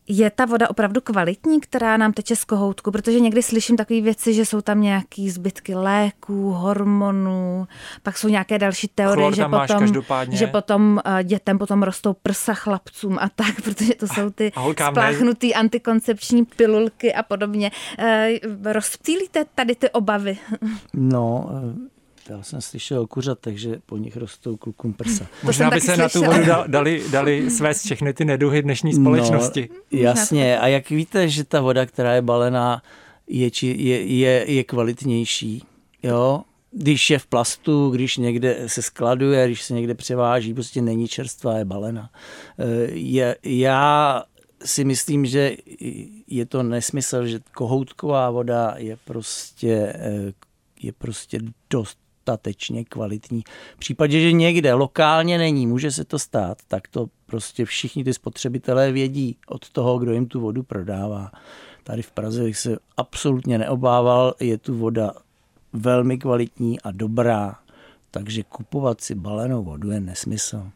Je 0.08 0.30
ta 0.30 0.44
voda 0.44 0.70
opravdu 0.70 1.00
kvalitní, 1.00 1.60
která 1.60 1.96
nám 1.96 2.12
teče 2.12 2.36
z 2.36 2.44
kohoutku? 2.44 2.90
Protože 2.90 3.20
někdy 3.20 3.42
slyším 3.42 3.76
takové 3.76 4.00
věci, 4.00 4.34
že 4.34 4.46
jsou 4.46 4.60
tam 4.60 4.80
nějaké 4.80 5.30
zbytky 5.30 5.74
léků, 5.74 6.50
hormonů, 6.50 7.66
pak 8.02 8.18
jsou 8.18 8.28
nějaké 8.28 8.58
další 8.58 8.88
teorie, 8.88 9.32
že 9.32 9.44
potom, 9.44 10.02
že 10.30 10.46
potom 10.46 11.00
uh, 11.06 11.22
dětem 11.22 11.58
potom 11.58 11.82
rostou 11.82 12.12
prsa 12.12 12.54
chlapcům 12.54 13.18
a 13.18 13.28
tak, 13.28 13.60
protože 13.64 13.94
to 13.94 14.06
jsou 14.06 14.30
ty 14.30 14.52
spláchnutý 14.90 15.54
antikoncepční 15.54 16.44
pilulky 16.44 17.14
a 17.14 17.22
podobně. 17.22 17.70
Uh, 17.98 18.72
rozptýlíte 18.72 19.44
tady 19.54 19.74
ty 19.74 19.90
obavy? 19.90 20.38
No, 20.94 21.50
já 22.28 22.42
jsem 22.42 22.60
slyšel 22.60 23.00
o 23.00 23.06
kuřat, 23.06 23.38
takže 23.40 23.80
po 23.86 23.96
nich 23.96 24.16
rostou 24.16 24.56
klukům 24.56 24.92
prsa. 24.92 25.26
Možná 25.42 25.70
by 25.70 25.80
se 25.80 25.86
slyšel. 25.86 26.02
na 26.02 26.08
tu 26.08 26.22
vodu 26.24 26.62
dali, 26.66 27.02
dali 27.10 27.50
své 27.56 27.74
všechny 27.74 28.14
ty 28.14 28.24
neduhy 28.24 28.62
dnešní 28.62 28.92
no, 28.92 29.00
společnosti. 29.00 29.68
No, 29.72 29.98
jasně, 29.98 30.58
a 30.58 30.66
jak 30.66 30.90
víte, 30.90 31.28
že 31.28 31.44
ta 31.44 31.60
voda, 31.60 31.86
která 31.86 32.14
je 32.14 32.22
balená, 32.22 32.82
je, 33.26 33.50
či, 33.50 33.66
je, 33.66 34.06
je, 34.06 34.44
je 34.52 34.64
kvalitnější, 34.64 35.62
jo? 36.02 36.42
Když 36.70 37.10
je 37.10 37.18
v 37.18 37.26
plastu, 37.26 37.90
když 37.90 38.16
někde 38.16 38.62
se 38.66 38.82
skladuje, 38.82 39.46
když 39.46 39.62
se 39.62 39.74
někde 39.74 39.94
převáží, 39.94 40.54
prostě 40.54 40.82
není 40.82 41.08
čerstvá, 41.08 41.58
je 41.58 41.64
balena. 41.64 42.10
E, 42.58 42.90
je, 42.92 43.36
já 43.42 44.22
si 44.64 44.84
myslím, 44.84 45.26
že 45.26 45.56
je 46.26 46.46
to 46.46 46.62
nesmysl, 46.62 47.26
že 47.26 47.40
kohoutková 47.54 48.30
voda 48.30 48.74
je 48.76 48.96
prostě, 49.04 49.72
e, 49.72 50.32
je 50.82 50.92
prostě 50.92 51.38
dost 51.70 51.98
dostatečně 52.26 52.84
kvalitní. 52.84 53.42
V 53.74 53.78
případě, 53.78 54.20
že 54.20 54.32
někde 54.32 54.74
lokálně 54.74 55.38
není, 55.38 55.66
může 55.66 55.90
se 55.90 56.04
to 56.04 56.18
stát, 56.18 56.58
tak 56.68 56.88
to 56.88 57.06
prostě 57.26 57.64
všichni 57.64 58.04
ty 58.04 58.14
spotřebitelé 58.14 58.92
vědí 58.92 59.36
od 59.46 59.70
toho, 59.70 59.98
kdo 59.98 60.12
jim 60.12 60.26
tu 60.26 60.40
vodu 60.40 60.62
prodává. 60.62 61.30
Tady 61.84 62.02
v 62.02 62.10
Praze 62.10 62.42
bych 62.42 62.58
se 62.58 62.76
absolutně 62.96 63.58
neobával, 63.58 64.34
je 64.40 64.58
tu 64.58 64.78
voda 64.78 65.12
velmi 65.72 66.18
kvalitní 66.18 66.80
a 66.80 66.90
dobrá, 66.90 67.58
takže 68.10 68.42
kupovat 68.42 69.00
si 69.00 69.14
balenou 69.14 69.64
vodu 69.64 69.90
je 69.90 70.00
nesmysl. 70.00 70.70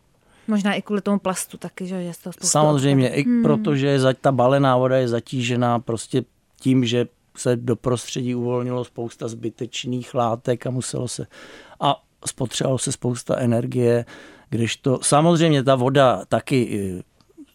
Možná 0.49 0.75
i 0.75 0.83
kvůli 0.83 1.01
tomu 1.01 1.19
plastu 1.19 1.59
taky, 1.59 1.87
že 1.87 1.95
je 1.95 2.15
z 2.15 2.19
toho 2.19 2.33
Samozřejmě, 2.41 3.09
i 3.09 3.25
hmm. 3.25 3.43
protože 3.43 3.99
ta 4.21 4.33
balená 4.33 4.77
voda 4.77 4.97
je 4.97 5.09
zatížená 5.09 5.79
prostě 5.79 6.25
tím, 6.61 6.85
že 6.85 7.07
se 7.38 7.57
do 7.57 7.77
prostředí 7.77 8.35
uvolnilo 8.35 8.85
spousta 8.85 9.29
zbytečných 9.29 10.14
látek 10.14 10.66
a 10.66 10.70
muselo 10.70 11.09
se 11.09 11.27
a 11.81 12.03
spotřebovalo 12.27 12.79
se 12.79 12.92
spousta 12.92 13.37
energie, 13.37 14.05
když 14.51 14.77
to 14.77 14.99
samozřejmě 15.03 15.62
ta 15.62 15.75
voda 15.75 16.25
taky, 16.29 17.03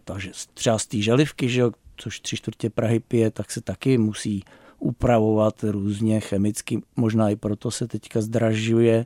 takže 0.04 0.32
třeba 0.54 0.78
z 0.78 0.86
té 0.86 0.98
želivky, 0.98 1.50
že 1.50 1.62
jo, 1.62 1.72
což 1.98 2.20
tři 2.20 2.38
čtvrtě 2.38 2.70
Prahy 2.70 3.00
pije, 3.00 3.32
tak 3.32 3.52
se 3.52 3.62
taky 3.62 3.98
musí 3.98 4.44
upravovat 4.80 5.64
různě 5.64 6.20
chemicky, 6.20 6.82
možná 6.96 7.30
i 7.30 7.36
proto 7.36 7.72
se 7.72 7.88
teďka 7.88 8.22
zdražuje, 8.22 9.06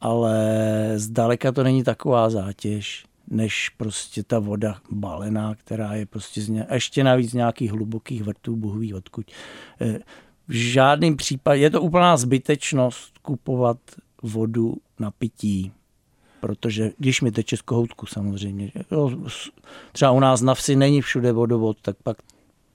ale 0.00 0.44
zdaleka 0.96 1.52
to 1.52 1.62
není 1.62 1.84
taková 1.84 2.30
zátěž 2.30 3.04
než 3.30 3.68
prostě 3.68 4.22
ta 4.22 4.38
voda 4.38 4.80
balená, 4.90 5.54
která 5.54 5.94
je 5.94 6.06
prostě 6.06 6.40
z 6.40 6.48
ně, 6.48 6.66
ještě 6.72 7.04
navíc 7.04 7.32
nějakých 7.32 7.70
hlubokých 7.72 8.22
vrtů, 8.22 8.56
Bůh 8.56 8.76
ví 8.76 8.94
odkud. 8.94 9.26
Eh, 9.80 9.98
v 10.48 10.52
žádném 10.52 11.16
případě, 11.16 11.62
je 11.62 11.70
to 11.70 11.82
úplná 11.82 12.16
zbytečnost 12.16 13.18
kupovat 13.18 13.78
vodu 14.22 14.76
na 14.98 15.10
pití, 15.10 15.72
protože 16.40 16.90
když 16.98 17.20
mi 17.20 17.32
teče 17.32 17.56
z 17.56 17.62
kohoutku 17.62 18.06
samozřejmě, 18.06 18.72
jo, 18.90 19.10
třeba 19.92 20.10
u 20.10 20.20
nás 20.20 20.40
na 20.40 20.54
vsi 20.54 20.76
není 20.76 21.00
všude 21.00 21.32
vodovod, 21.32 21.76
tak 21.82 21.96
pak 22.02 22.16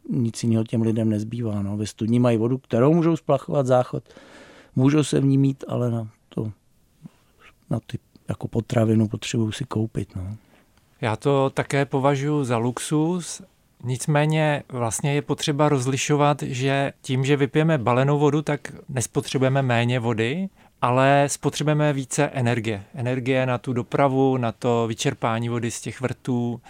nic 0.10 0.44
jiného 0.44 0.64
těm 0.64 0.82
lidem 0.82 1.10
nezbývá. 1.10 1.62
No. 1.62 1.78
Ve 1.78 1.88
studni 1.88 2.20
mají 2.20 2.38
vodu, 2.38 2.58
kterou 2.58 2.94
můžou 2.94 3.18
splachovat 3.18 3.66
záchod, 3.66 4.04
můžou 4.76 5.04
se 5.04 5.20
v 5.20 5.26
ní 5.26 5.38
mít, 5.38 5.64
ale 5.68 5.92
na 5.92 6.08
to, 6.30 6.52
na 7.70 7.80
ty 7.80 8.00
jako 8.30 8.48
potravinu 8.48 9.08
potřebuju 9.08 9.52
si 9.52 9.66
koupit. 9.66 10.16
No. 10.16 10.38
Já 11.02 11.16
to 11.16 11.50
také 11.50 11.86
považuji 11.86 12.44
za 12.44 12.58
luxus, 12.58 13.42
nicméně 13.84 14.64
vlastně 14.70 15.14
je 15.14 15.22
potřeba 15.22 15.70
rozlišovat, 15.70 16.42
že 16.42 16.94
tím, 17.02 17.26
že 17.26 17.38
vypijeme 17.38 17.78
balenou 17.78 18.20
vodu, 18.20 18.42
tak 18.42 18.72
nespotřebujeme 18.90 19.62
méně 19.62 20.00
vody, 20.00 20.50
ale 20.82 21.24
spotřebujeme 21.28 21.94
více 21.94 22.24
energie. 22.24 22.84
Energie 22.96 23.46
na 23.46 23.58
tu 23.58 23.74
dopravu, 23.74 24.38
na 24.38 24.52
to 24.52 24.88
vyčerpání 24.88 25.50
vody 25.50 25.72
z 25.72 25.82
těch 25.82 26.02
vrtů, 26.02 26.62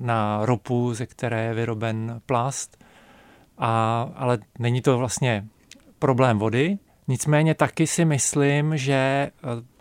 na 0.00 0.46
ropu, 0.46 0.94
ze 0.94 1.06
které 1.06 1.44
je 1.44 1.54
vyroben 1.54 2.20
plast. 2.26 2.84
A, 3.58 4.10
ale 4.16 4.38
není 4.58 4.82
to 4.82 4.98
vlastně 4.98 5.46
problém 5.98 6.38
vody. 6.38 6.78
Nicméně 7.08 7.54
taky 7.54 7.86
si 7.86 8.04
myslím, 8.04 8.76
že 8.76 9.30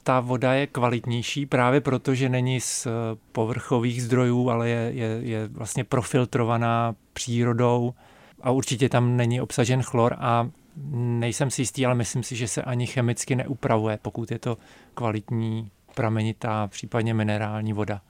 ta 0.09 0.19
voda 0.19 0.53
je 0.53 0.67
kvalitnější 0.67 1.45
právě 1.45 1.81
proto, 1.81 2.15
že 2.15 2.29
není 2.29 2.61
z 2.61 2.85
eh, 2.85 2.89
povrchových 3.31 4.03
zdrojů, 4.03 4.49
ale 4.49 4.69
je, 4.69 4.91
je, 4.93 5.19
je 5.21 5.47
vlastně 5.47 5.83
profiltrovaná 5.83 6.95
přírodou 7.13 7.93
a 8.41 8.51
určitě 8.51 8.89
tam 8.89 9.17
není 9.17 9.41
obsažen 9.41 9.81
chlor 9.83 10.15
a 10.19 10.49
nejsem 10.93 11.51
si 11.51 11.61
jistý, 11.61 11.85
ale 11.85 11.95
myslím 11.95 12.23
si, 12.23 12.35
že 12.35 12.47
se 12.47 12.61
ani 12.61 12.87
chemicky 12.87 13.35
neupravuje, 13.35 13.99
pokud 14.01 14.31
je 14.31 14.39
to 14.39 14.57
kvalitní 14.93 15.71
pramenitá, 15.95 16.67
případně 16.67 17.13
minerální 17.13 17.73
voda. 17.73 18.01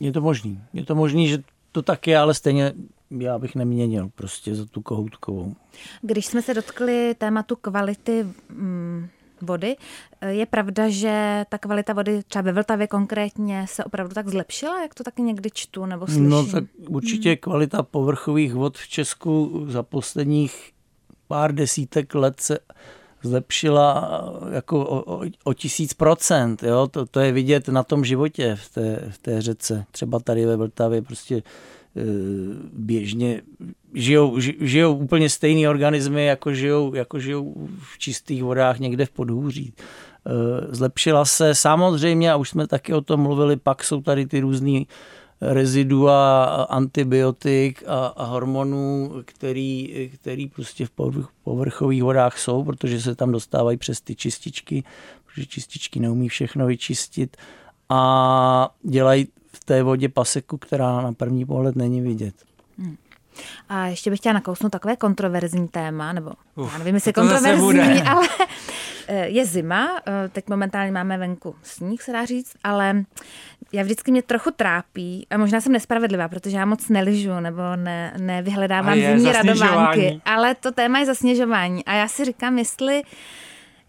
Je 0.00 0.12
to 0.12 0.20
možný. 0.20 0.60
Je 0.72 0.84
to 0.84 0.94
možný, 0.94 1.28
že 1.28 1.38
to 1.72 1.82
tak 1.82 2.06
je, 2.06 2.18
ale 2.18 2.34
stejně 2.34 2.72
já 3.10 3.38
bych 3.38 3.54
neměnil 3.54 4.10
prostě 4.14 4.54
za 4.54 4.66
tu 4.66 4.82
kohoutkovou. 4.82 5.54
Když 6.02 6.26
jsme 6.26 6.42
se 6.42 6.54
dotkli 6.54 7.14
tématu 7.18 7.56
kvality 7.56 8.26
mm, 8.48 9.08
vody, 9.42 9.76
je 10.28 10.46
pravda, 10.46 10.88
že 10.88 11.44
ta 11.48 11.58
kvalita 11.58 11.92
vody 11.92 12.22
třeba 12.28 12.42
ve 12.42 12.52
Vltavě 12.52 12.86
konkrétně 12.86 13.66
se 13.68 13.84
opravdu 13.84 14.14
tak 14.14 14.28
zlepšila, 14.28 14.82
jak 14.82 14.94
to 14.94 15.04
taky 15.04 15.22
někdy 15.22 15.50
čtu 15.54 15.86
nebo 15.86 16.06
slyším? 16.06 16.28
No 16.28 16.46
tak 16.46 16.64
určitě 16.88 17.28
hmm. 17.28 17.36
kvalita 17.36 17.82
povrchových 17.82 18.54
vod 18.54 18.78
v 18.78 18.88
Česku 18.88 19.64
za 19.68 19.82
posledních 19.82 20.72
pár 21.28 21.54
desítek 21.54 22.14
let 22.14 22.40
se 22.40 22.58
zlepšila 23.22 24.10
jako 24.52 24.86
o, 24.86 25.16
o, 25.16 25.24
o 25.44 25.54
tisíc 25.54 25.94
procent. 25.94 26.62
Jo? 26.62 26.86
To, 26.86 27.06
to 27.06 27.20
je 27.20 27.32
vidět 27.32 27.68
na 27.68 27.82
tom 27.82 28.04
životě 28.04 28.56
v 28.56 28.68
té, 28.74 29.08
v 29.10 29.18
té 29.18 29.42
řece. 29.42 29.84
Třeba 29.90 30.18
tady 30.18 30.46
ve 30.46 30.56
Vltavě 30.56 31.02
prostě 31.02 31.42
běžně 32.72 33.42
žijou, 33.94 34.40
žijou 34.60 34.96
úplně 34.96 35.28
stejný 35.28 35.68
organismy, 35.68 36.24
jako 36.24 36.54
žijou, 36.54 36.94
jako 36.94 37.18
žijou 37.18 37.68
v 37.78 37.98
čistých 37.98 38.42
vodách 38.42 38.78
někde 38.78 39.06
v 39.06 39.10
podhůří. 39.10 39.72
E, 39.72 40.74
zlepšila 40.74 41.24
se 41.24 41.54
samozřejmě, 41.54 42.32
a 42.32 42.36
už 42.36 42.48
jsme 42.48 42.66
taky 42.66 42.94
o 42.94 43.00
tom 43.00 43.20
mluvili, 43.20 43.56
pak 43.56 43.84
jsou 43.84 44.00
tady 44.00 44.26
ty 44.26 44.40
různé 44.40 44.80
rezidua 45.40 46.44
antibiotik 46.70 47.82
a, 47.86 48.06
a 48.06 48.24
hormonů, 48.24 49.12
který, 49.24 50.10
který 50.14 50.48
prostě 50.48 50.86
v 50.86 50.90
povrchových 51.44 52.02
vodách 52.02 52.38
jsou, 52.38 52.64
protože 52.64 53.00
se 53.00 53.14
tam 53.14 53.32
dostávají 53.32 53.76
přes 53.76 54.00
ty 54.00 54.14
čističky, 54.14 54.84
protože 55.26 55.46
čističky 55.46 56.00
neumí 56.00 56.28
všechno 56.28 56.66
vyčistit 56.66 57.36
a 57.88 58.74
dělají 58.82 59.28
v 59.52 59.64
té 59.64 59.82
vodě 59.82 60.08
paseku, 60.08 60.58
která 60.58 61.00
na 61.00 61.12
první 61.12 61.44
pohled 61.44 61.76
není 61.76 62.00
vidět. 62.00 62.34
Hmm. 62.78 62.96
A 63.68 63.86
ještě 63.86 64.10
bych 64.10 64.18
chtěla 64.18 64.32
nakousnout 64.32 64.70
takové 64.72 64.96
kontroverzní 64.96 65.68
téma, 65.68 66.12
nebo 66.12 66.30
Uf, 66.54 66.72
já 66.72 66.78
nevím, 66.78 66.94
jestli 66.94 67.12
kontroverzní, 67.12 68.02
ale 68.06 68.28
eh, 69.08 69.28
je 69.28 69.46
zima, 69.46 70.00
eh, 70.06 70.28
teď 70.28 70.48
momentálně 70.48 70.92
máme 70.92 71.18
venku 71.18 71.54
sníh, 71.62 72.02
se 72.02 72.12
dá 72.12 72.24
říct, 72.24 72.52
ale 72.64 73.04
já 73.72 73.82
vždycky 73.82 74.10
mě 74.10 74.22
trochu 74.22 74.50
trápí, 74.50 75.26
a 75.30 75.38
možná 75.38 75.60
jsem 75.60 75.72
nespravedlivá, 75.72 76.28
protože 76.28 76.56
já 76.56 76.64
moc 76.64 76.88
neližu 76.88 77.40
nebo 77.40 77.62
ne, 77.76 78.14
nevyhledávám 78.18 78.94
zimní 78.94 79.32
radovánky, 79.32 80.20
ale 80.24 80.54
to 80.54 80.72
téma 80.72 80.98
je 80.98 81.06
zasněžování 81.06 81.84
a 81.84 81.94
já 81.94 82.08
si 82.08 82.24
říkám, 82.24 82.58
jestli 82.58 83.02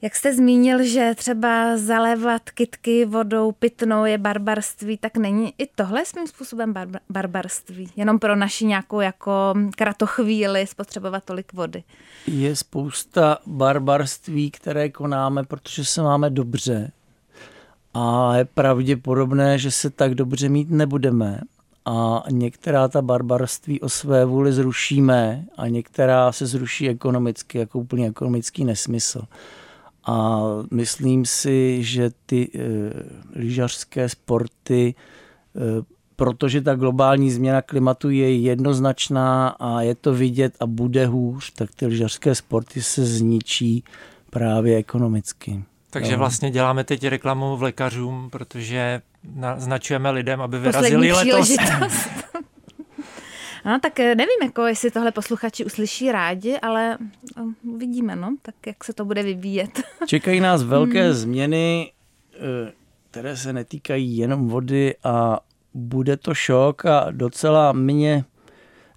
jak 0.03 0.15
jste 0.15 0.33
zmínil, 0.33 0.83
že 0.83 1.13
třeba 1.15 1.77
zalévat 1.77 2.49
kitky 2.49 3.05
vodou 3.05 3.51
pitnou 3.51 4.05
je 4.05 4.17
barbarství, 4.17 4.97
tak 4.97 5.17
není 5.17 5.53
i 5.57 5.67
tohle 5.75 6.05
svým 6.05 6.27
způsobem 6.27 6.73
bar- 6.73 6.99
barbarství? 7.09 7.89
Jenom 7.95 8.19
pro 8.19 8.35
naši 8.35 8.65
nějakou 8.65 8.99
jako 8.99 9.53
kratochvíli 9.77 10.67
spotřebovat 10.67 11.23
tolik 11.23 11.53
vody. 11.53 11.83
Je 12.27 12.55
spousta 12.55 13.37
barbarství, 13.45 14.51
které 14.51 14.89
konáme, 14.89 15.43
protože 15.43 15.85
se 15.85 16.01
máme 16.01 16.29
dobře. 16.29 16.91
A 17.93 18.35
je 18.35 18.45
pravděpodobné, 18.45 19.57
že 19.57 19.71
se 19.71 19.89
tak 19.89 20.15
dobře 20.15 20.49
mít 20.49 20.69
nebudeme. 20.69 21.39
A 21.85 22.23
některá 22.31 22.87
ta 22.87 23.01
barbarství 23.01 23.81
o 23.81 23.89
své 23.89 24.25
vůli 24.25 24.53
zrušíme 24.53 25.45
a 25.57 25.67
některá 25.67 26.31
se 26.31 26.45
zruší 26.45 26.89
ekonomicky, 26.89 27.57
jako 27.57 27.79
úplně 27.79 28.07
ekonomický 28.07 28.65
nesmysl. 28.65 29.21
A 30.05 30.41
myslím 30.71 31.25
si, 31.25 31.83
že 31.83 32.11
ty 32.25 32.49
e, 32.55 32.59
lyžařské 33.39 34.09
sporty, 34.09 34.95
e, 35.55 35.83
protože 36.15 36.61
ta 36.61 36.75
globální 36.75 37.31
změna 37.31 37.61
klimatu 37.61 38.09
je 38.09 38.37
jednoznačná 38.37 39.47
a 39.47 39.81
je 39.81 39.95
to 39.95 40.13
vidět 40.13 40.53
a 40.59 40.65
bude 40.65 41.05
hůř, 41.05 41.51
tak 41.51 41.69
ty 41.75 41.85
lyžařské 41.85 42.35
sporty 42.35 42.81
se 42.81 43.05
zničí 43.05 43.83
právě 44.29 44.77
ekonomicky. 44.77 45.63
Takže 45.89 46.17
vlastně 46.17 46.51
děláme 46.51 46.83
teď 46.83 47.07
reklamu 47.07 47.57
v 47.57 47.63
lékařům, 47.63 48.29
protože 48.29 49.01
naznačujeme 49.35 50.11
lidem, 50.11 50.41
aby 50.41 50.59
vyrazili 50.59 51.11
letos. 51.11 51.49
No 53.65 53.79
tak 53.79 53.99
eh, 53.99 54.15
nevím, 54.15 54.39
jako 54.43 54.67
jestli 54.67 54.91
tohle 54.91 55.11
posluchači 55.11 55.65
uslyší 55.65 56.11
rádi, 56.11 56.57
ale 56.57 56.97
no, 57.37 57.53
uvidíme, 57.63 58.15
no, 58.15 58.35
tak 58.41 58.55
jak 58.67 58.83
se 58.83 58.93
to 58.93 59.05
bude 59.05 59.23
vyvíjet. 59.23 59.81
Čekají 60.07 60.39
nás 60.39 60.63
velké 60.63 61.03
hmm. 61.03 61.13
změny, 61.13 61.91
eh, 62.35 62.71
které 63.11 63.37
se 63.37 63.53
netýkají 63.53 64.17
jenom 64.17 64.47
vody 64.47 64.95
a 65.03 65.39
bude 65.73 66.17
to 66.17 66.33
šok 66.33 66.85
a 66.85 67.07
docela 67.11 67.71
mě 67.71 68.25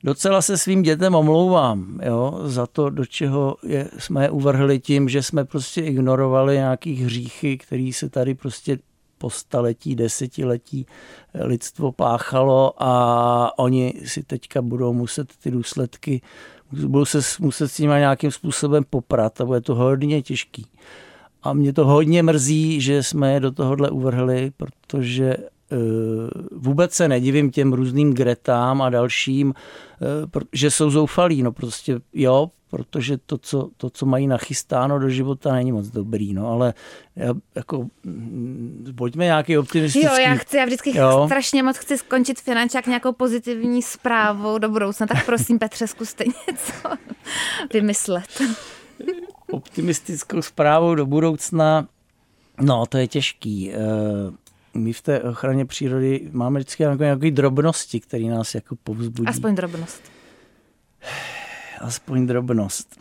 docela 0.05 0.43
se 0.43 0.59
svým 0.59 0.83
dětem 0.83 1.15
omlouvám 1.15 2.01
jo, 2.03 2.41
za 2.45 2.67
to, 2.67 2.91
do 2.91 3.07
čeho 3.07 3.57
je, 3.63 3.89
jsme 3.99 4.25
je 4.25 4.31
uvrhli 4.31 4.79
tím, 4.79 5.09
že 5.09 5.23
jsme 5.23 5.45
prostě 5.45 5.81
ignorovali 5.81 6.55
nějaký 6.55 6.95
hříchy, 6.95 7.59
který 7.59 7.93
se 7.93 8.09
tady 8.09 8.35
prostě 8.35 8.79
po 9.19 9.31
staletí, 9.31 9.95
desetiletí 9.95 10.87
lidstvo 11.35 11.93
páchalo 11.93 12.83
a 12.83 13.59
oni 13.59 13.95
si 14.05 14.23
teďka 14.23 14.63
budou 14.63 14.93
muset 14.93 15.33
ty 15.43 15.51
důsledky, 15.51 16.21
budou 16.73 17.05
se 17.05 17.19
muset 17.41 17.69
s 17.69 17.79
nimi 17.79 17.95
nějakým 17.95 18.31
způsobem 18.31 18.85
poprat 18.91 19.41
a 19.41 19.45
bude 19.45 19.61
to 19.61 19.75
hodně 19.75 20.23
těžký. 20.23 20.67
A 21.43 21.53
mě 21.53 21.73
to 21.73 21.87
hodně 21.87 22.23
mrzí, 22.23 22.81
že 22.81 23.03
jsme 23.03 23.33
je 23.33 23.41
do 23.41 23.53
tohohle 23.53 23.91
uvrhli, 23.91 24.53
protože 24.57 25.37
Eh, 25.73 25.77
vůbec 26.53 26.93
se 26.93 27.09
nedivím 27.09 27.51
těm 27.51 27.73
různým 27.73 28.15
Gretám 28.15 28.83
a 28.83 28.91
dalším, 28.91 29.55
eh, 29.55 30.41
že 30.53 30.71
jsou 30.71 30.91
zoufalí. 30.91 31.43
No 31.43 31.53
prostě 31.53 32.01
jo, 32.13 32.51
protože 32.71 33.19
to 33.27 33.39
co, 33.39 33.71
to, 33.77 33.91
co 33.91 34.07
mají 34.07 34.27
nachystáno 34.27 34.99
do 34.99 35.09
života, 35.09 35.53
není 35.53 35.73
moc 35.73 35.89
dobrý, 35.89 36.35
no, 36.35 36.49
ale 36.49 36.75
já, 37.17 37.35
jako, 37.55 37.87
mm, 38.05 38.93
pojďme 38.97 39.25
nějaký 39.25 39.59
optimistický. 39.59 40.07
Jo, 40.07 40.15
já 40.15 40.35
chci, 40.35 40.57
já 40.57 40.65
vždycky 40.65 40.99
jo. 40.99 41.23
strašně 41.27 41.63
moc 41.63 41.77
chci 41.77 41.99
skončit 41.99 42.41
finančák 42.41 42.87
nějakou 42.87 43.13
pozitivní 43.13 43.83
zprávou 43.83 44.59
do 44.59 44.69
budoucna, 44.69 45.07
tak 45.07 45.27
prosím 45.27 45.59
Petře, 45.59 45.87
zkuste 45.87 46.25
něco 46.49 46.73
vymyslet. 47.73 48.43
Optimistickou 49.51 50.43
zprávou 50.43 50.95
do 50.95 51.07
budoucna, 51.07 51.89
no, 52.61 52.87
to 52.87 52.99
je 52.99 53.09
těžký. 53.09 53.73
Eh, 53.73 53.77
my 54.75 54.93
v 54.93 55.03
té 55.03 55.23
ochraně 55.23 55.65
přírody 55.65 56.29
máme 56.33 56.61
vždycky 56.61 56.85
nějaké 56.99 57.31
drobnosti, 57.31 58.01
které 58.01 58.25
nás 58.25 58.55
jako 58.55 58.77
povzbudí. 58.77 59.29
Aspoň 59.29 59.55
drobnost. 59.55 60.03
Aspoň 61.81 62.27
drobnost. 62.27 62.97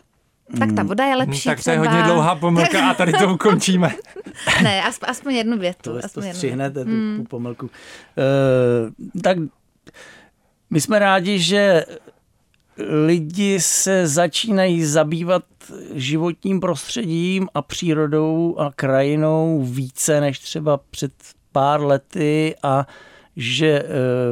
Tak 0.58 0.72
ta 0.72 0.82
voda 0.82 1.04
je 1.04 1.10
hmm, 1.10 1.18
lepší 1.18 1.44
Tak 1.48 1.64
to 1.64 1.70
je 1.70 1.78
hodně 1.78 2.02
dlouhá 2.02 2.34
pomlka 2.34 2.90
a 2.90 2.94
tady 2.94 3.12
to 3.12 3.34
ukončíme. 3.34 3.94
ne, 4.62 4.82
aspoň, 4.82 5.08
aspoň 5.10 5.34
jednu 5.34 5.58
větu. 5.58 5.92
To, 5.92 6.04
aspoň 6.04 6.22
to 6.22 6.34
střihnete, 6.34 6.84
tu, 6.84 6.90
hmm. 6.90 7.16
tu 7.16 7.24
pomlku. 7.24 7.66
Uh, 7.66 9.20
tak 9.22 9.38
my 10.70 10.80
jsme 10.80 10.98
rádi, 10.98 11.38
že 11.38 11.84
lidi 13.06 13.60
se 13.60 14.06
začínají 14.06 14.84
zabývat 14.84 15.44
životním 15.94 16.60
prostředím 16.60 17.48
a 17.54 17.62
přírodou 17.62 18.56
a 18.58 18.72
krajinou 18.76 19.62
více 19.64 20.20
než 20.20 20.38
třeba 20.38 20.80
před 20.90 21.12
pár 21.52 21.82
lety 21.82 22.54
a 22.62 22.86
že 23.36 23.68
e, 23.68 23.84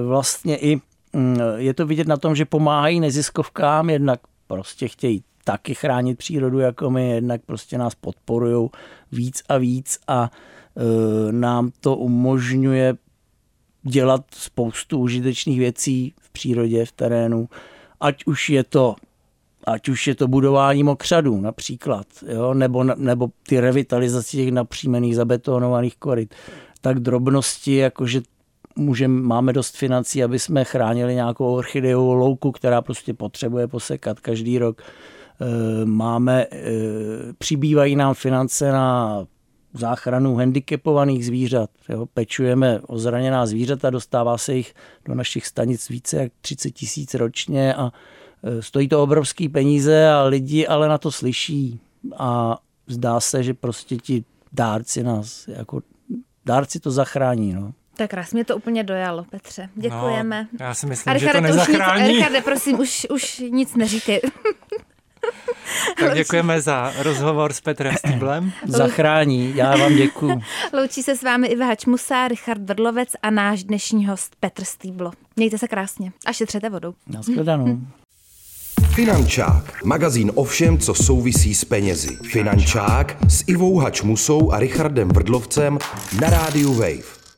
vlastně 0.07 0.57
i 0.57 0.81
mm, 1.13 1.37
je 1.57 1.75
to 1.75 1.87
vidět 1.87 2.07
na 2.07 2.17
tom, 2.17 2.37
že 2.37 2.45
pomáhají 2.45 3.01
neziskovkám, 3.01 3.91
jednak 3.91 4.21
prostě 4.47 4.89
chtějí 4.89 5.25
taky 5.45 5.75
chránit 5.75 6.19
přírodu 6.19 6.59
jako 6.59 6.91
my, 6.91 7.11
jednak 7.11 7.41
prostě 7.47 7.79
nás 7.79 7.95
podporují 7.95 8.69
víc 9.13 9.43
a 9.49 9.59
víc 9.59 9.99
a 10.09 10.31
e, 10.77 11.33
nám 11.33 11.71
to 11.81 11.97
umožňuje 11.97 12.95
dělat 13.83 14.25
spoustu 14.35 14.99
užitečných 14.99 15.59
věcí 15.59 16.15
v 16.21 16.31
přírodě, 16.31 16.85
v 16.85 16.93
terénu, 16.93 17.49
ať 18.01 18.25
už 18.27 18.51
je 18.51 18.65
to 18.65 18.97
ať 19.67 19.89
už 19.89 20.07
je 20.07 20.15
to 20.15 20.29
budování 20.29 20.83
mokřadů 20.83 21.41
například, 21.41 22.07
jo, 22.29 22.55
nebo, 22.55 22.85
nebo 22.85 23.29
ty 23.49 23.61
revitalizace 23.61 24.37
těch 24.37 24.51
napřímených 24.51 25.17
zabetonovaných 25.17 25.97
koryt, 25.97 26.35
tak 26.81 27.01
drobnosti, 27.01 27.75
jako 27.75 28.07
že 28.77 28.83
můžeme, 28.83 29.23
máme 29.23 29.53
dost 29.53 29.77
financí, 29.77 30.25
aby 30.25 30.39
jsme 30.39 30.65
chránili 30.65 31.15
nějakou 31.15 31.55
orchideovou 31.55 32.15
louku, 32.15 32.53
která 32.53 32.83
prostě 32.83 33.15
potřebuje 33.15 33.69
posekat 33.69 34.21
každý 34.21 34.59
rok. 34.59 34.83
E, 34.83 35.85
máme, 35.85 36.47
e, 36.53 36.69
přibývají 37.39 37.97
nám 37.97 38.15
finance 38.15 38.73
na 38.73 39.27
záchranu 39.75 40.37
handicapovaných 40.37 41.27
zvířat. 41.27 41.71
Jo. 41.89 42.07
Pečujeme 42.07 42.81
o 42.87 42.99
zraněná 42.99 43.47
zvířata, 43.47 43.91
dostává 43.91 44.39
se 44.39 44.55
jich 44.55 44.75
do 45.05 45.15
našich 45.15 45.47
stanic 45.47 45.89
více 45.89 46.17
jak 46.17 46.33
30 46.41 46.71
tisíc 46.71 47.15
ročně 47.15 47.75
a 47.75 47.93
e, 48.43 48.63
stojí 48.63 48.89
to 48.89 49.03
obrovský 49.03 49.49
peníze 49.49 50.09
a 50.09 50.23
lidi 50.23 50.67
ale 50.67 50.89
na 50.89 50.99
to 50.99 51.11
slyší 51.11 51.81
a 52.17 52.59
zdá 52.87 53.21
se, 53.21 53.43
že 53.43 53.55
prostě 53.55 53.97
ti 53.97 54.25
dárci 54.53 55.03
nás 55.03 55.49
jako 55.49 55.81
dárci 56.45 56.81
to 56.81 56.91
zachrání. 56.91 57.53
No. 57.53 57.73
Tak 57.97 58.11
krásně, 58.11 58.37
mě 58.37 58.45
to 58.45 58.57
úplně 58.57 58.85
dojalo, 58.85 59.25
Petře. 59.25 59.69
Děkujeme. 59.75 60.49
No, 60.61 60.67
já 60.67 60.75
si 60.75 60.87
myslím, 60.87 61.13
A 61.13 61.19
že 61.19 61.27
to 61.27 61.33
Richarde, 61.33 61.49
už 61.49 61.57
nic, 61.57 61.69
nezachrání. 61.69 62.09
Richarde, 62.09 62.41
prosím, 62.41 62.81
už, 62.81 63.07
už 63.11 63.43
nic 63.51 63.77
neříkej. 63.77 64.21
Tak 66.01 66.15
děkujeme 66.15 66.61
za 66.61 66.93
rozhovor 66.99 67.53
s 67.53 67.61
Petrem 67.61 67.95
Stýblem. 67.97 68.53
Zachrání, 68.67 69.57
já 69.57 69.77
vám 69.77 69.97
děkuju. 69.97 70.41
Loučí 70.73 71.03
se 71.03 71.17
s 71.17 71.23
vámi 71.23 71.47
Iva 71.47 71.67
Hačmusa, 71.67 72.29
Richard 72.29 72.63
Vrdlovec 72.63 73.09
a 73.23 73.31
náš 73.31 73.65
dnešní 73.65 74.07
host 74.07 74.37
Petr 74.41 74.65
Stýblo. 74.65 75.11
Mějte 75.37 75.59
se 75.59 75.69
krásně 75.69 76.13
a 76.27 76.33
šetřete 76.33 76.71
vodou. 76.71 76.95
Naschledanou. 77.07 77.79
Finančák. 78.95 79.85
Magazín 79.85 80.33
o 80.35 80.45
všem, 80.45 80.79
co 80.79 80.95
souvisí 80.95 81.55
s 81.55 81.65
penězi. 81.65 82.17
Finančák 82.33 83.17
s 83.29 83.45
Ivou 83.47 83.79
Hačmusou 83.79 84.53
a 84.53 84.59
Richardem 84.59 85.09
Vrdlovcem 85.09 85.79
na 86.21 86.31
rádiu 86.31 86.75
Wave. 86.75 87.24